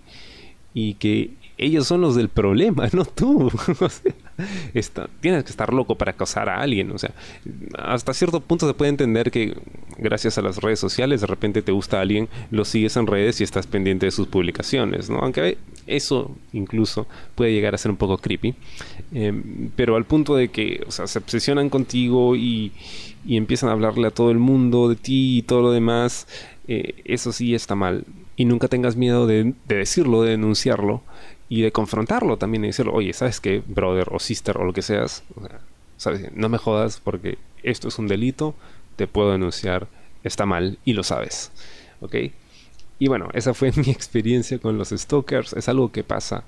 y 0.72 0.94
que 0.94 1.32
ellos 1.58 1.86
son 1.86 2.00
los 2.00 2.14
del 2.14 2.30
problema, 2.30 2.88
no 2.94 3.04
tú. 3.04 3.52
tienes 5.20 5.44
que 5.44 5.50
estar 5.50 5.72
loco 5.72 5.96
para 5.96 6.12
acosar 6.12 6.48
a 6.48 6.60
alguien. 6.60 6.90
O 6.90 6.98
sea, 6.98 7.12
hasta 7.78 8.14
cierto 8.14 8.40
punto 8.40 8.66
se 8.66 8.74
puede 8.74 8.90
entender 8.90 9.30
que 9.30 9.56
gracias 9.98 10.38
a 10.38 10.42
las 10.42 10.58
redes 10.58 10.78
sociales 10.80 11.20
de 11.20 11.26
repente 11.26 11.62
te 11.62 11.72
gusta 11.72 11.98
a 11.98 12.02
alguien, 12.02 12.28
lo 12.50 12.64
sigues 12.64 12.96
en 12.96 13.06
redes 13.06 13.40
y 13.40 13.44
estás 13.44 13.66
pendiente 13.66 14.06
de 14.06 14.12
sus 14.12 14.28
publicaciones, 14.28 15.10
¿no? 15.10 15.18
Aunque 15.18 15.58
eso 15.86 16.36
incluso 16.52 17.06
puede 17.34 17.52
llegar 17.52 17.74
a 17.74 17.78
ser 17.78 17.90
un 17.90 17.96
poco 17.96 18.18
creepy. 18.18 18.54
Em, 19.12 19.70
pero 19.76 19.96
al 19.96 20.04
punto 20.04 20.34
de 20.36 20.48
que, 20.48 20.82
o 20.86 20.90
sea, 20.90 21.06
se 21.06 21.18
obsesionan 21.18 21.70
contigo 21.70 22.36
y, 22.36 22.72
y, 23.26 23.36
empiezan 23.36 23.68
a 23.68 23.72
hablarle 23.72 24.08
a 24.08 24.10
todo 24.10 24.30
el 24.30 24.38
mundo 24.38 24.88
de 24.88 24.96
ti 24.96 25.38
y 25.38 25.42
todo 25.42 25.62
lo 25.62 25.72
demás, 25.72 26.26
eh, 26.68 27.02
eso 27.04 27.32
sí 27.32 27.54
está 27.54 27.74
mal. 27.74 28.04
Y 28.36 28.46
nunca 28.46 28.68
tengas 28.68 28.96
miedo 28.96 29.26
de 29.26 29.54
decirlo, 29.68 30.22
de 30.22 30.30
denunciarlo 30.30 31.02
y 31.48 31.62
de 31.62 31.72
confrontarlo 31.72 32.36
también 32.36 32.64
y 32.64 32.68
decirlo, 32.68 32.92
oye, 32.92 33.12
¿sabes 33.12 33.40
qué, 33.40 33.62
brother 33.66 34.08
o 34.10 34.18
sister 34.18 34.58
o 34.58 34.64
lo 34.64 34.72
que 34.72 34.82
seas? 34.82 35.22
¿sabes? 35.96 36.32
No 36.34 36.48
me 36.48 36.58
jodas 36.58 37.00
porque 37.02 37.38
esto 37.62 37.88
es 37.88 37.98
un 37.98 38.08
delito, 38.08 38.54
te 38.96 39.06
puedo 39.06 39.32
denunciar, 39.32 39.88
está 40.22 40.46
mal 40.46 40.78
y 40.84 40.92
lo 40.92 41.02
sabes. 41.02 41.50
¿Ok? 42.00 42.16
Y 42.98 43.08
bueno, 43.08 43.28
esa 43.34 43.54
fue 43.54 43.72
mi 43.76 43.90
experiencia 43.90 44.58
con 44.58 44.78
los 44.78 44.90
stalkers, 44.90 45.52
es 45.54 45.68
algo 45.68 45.92
que 45.92 46.04
pasa. 46.04 46.44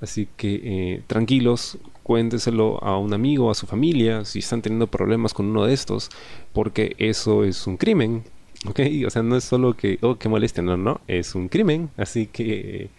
Así 0.00 0.28
que 0.36 0.60
eh, 0.62 1.02
tranquilos, 1.06 1.78
cuénteselo 2.04 2.82
a 2.84 2.98
un 2.98 3.12
amigo, 3.12 3.50
a 3.50 3.54
su 3.54 3.66
familia, 3.66 4.24
si 4.24 4.38
están 4.38 4.62
teniendo 4.62 4.86
problemas 4.86 5.34
con 5.34 5.46
uno 5.46 5.64
de 5.64 5.74
estos, 5.74 6.10
porque 6.52 6.94
eso 6.98 7.44
es 7.44 7.66
un 7.66 7.76
crimen. 7.76 8.24
¿Ok? 8.66 8.80
O 9.06 9.10
sea, 9.10 9.22
no 9.22 9.36
es 9.36 9.44
solo 9.44 9.74
que, 9.74 9.98
oh, 10.02 10.16
que 10.16 10.28
molesten, 10.28 10.64
no, 10.64 10.76
no, 10.76 11.00
es 11.06 11.34
un 11.34 11.48
crimen. 11.48 11.90
Así 11.96 12.26
que 12.26 12.90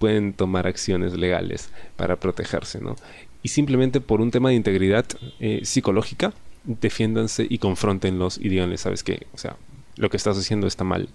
pueden 0.00 0.32
tomar 0.32 0.66
acciones 0.66 1.12
legales 1.12 1.70
para 1.96 2.16
protegerse, 2.16 2.80
¿no? 2.80 2.96
Y 3.42 3.50
simplemente 3.50 4.00
por 4.00 4.22
un 4.22 4.30
tema 4.30 4.48
de 4.48 4.54
integridad 4.56 5.04
eh, 5.38 5.60
psicológica, 5.62 6.32
defiéndanse 6.64 7.46
y 7.48 7.58
confrontenlos 7.58 8.38
y 8.38 8.48
díganles, 8.48 8.80
¿sabes 8.80 9.04
qué? 9.04 9.26
O 9.34 9.38
sea, 9.38 9.56
lo 9.96 10.08
que 10.08 10.16
estás 10.16 10.38
haciendo 10.38 10.66
está 10.66 10.84
mal. 10.84 11.10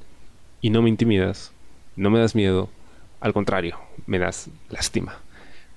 Y 0.61 0.69
no 0.69 0.83
me 0.83 0.89
intimidas, 0.89 1.51
no 1.95 2.11
me 2.11 2.19
das 2.19 2.35
miedo, 2.35 2.69
al 3.19 3.33
contrario, 3.33 3.77
me 4.05 4.19
das 4.19 4.49
lástima. 4.69 5.19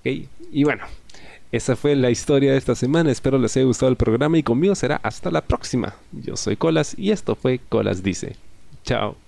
¿Okay? 0.01 0.29
Y 0.53 0.64
bueno, 0.64 0.85
Esa 1.51 1.77
fue 1.77 1.97
la 1.97 2.11
historia 2.11 2.53
de 2.53 2.59
esta 2.59 2.75
semana. 2.75 3.11
Espero 3.11 3.38
les 3.38 3.57
haya 3.57 3.64
gustado 3.64 3.90
el 3.90 3.97
programa 3.97 4.37
y 4.37 4.42
conmigo 4.42 4.75
será 4.75 4.97
hasta 5.03 5.31
la 5.31 5.40
próxima. 5.40 5.97
Yo 6.12 6.37
soy 6.37 6.57
Colas 6.57 6.94
y 6.99 7.11
esto 7.11 7.37
fue 7.37 7.59
Colas 7.71 8.03
Dice. 8.03 8.37
Chao. 8.85 9.28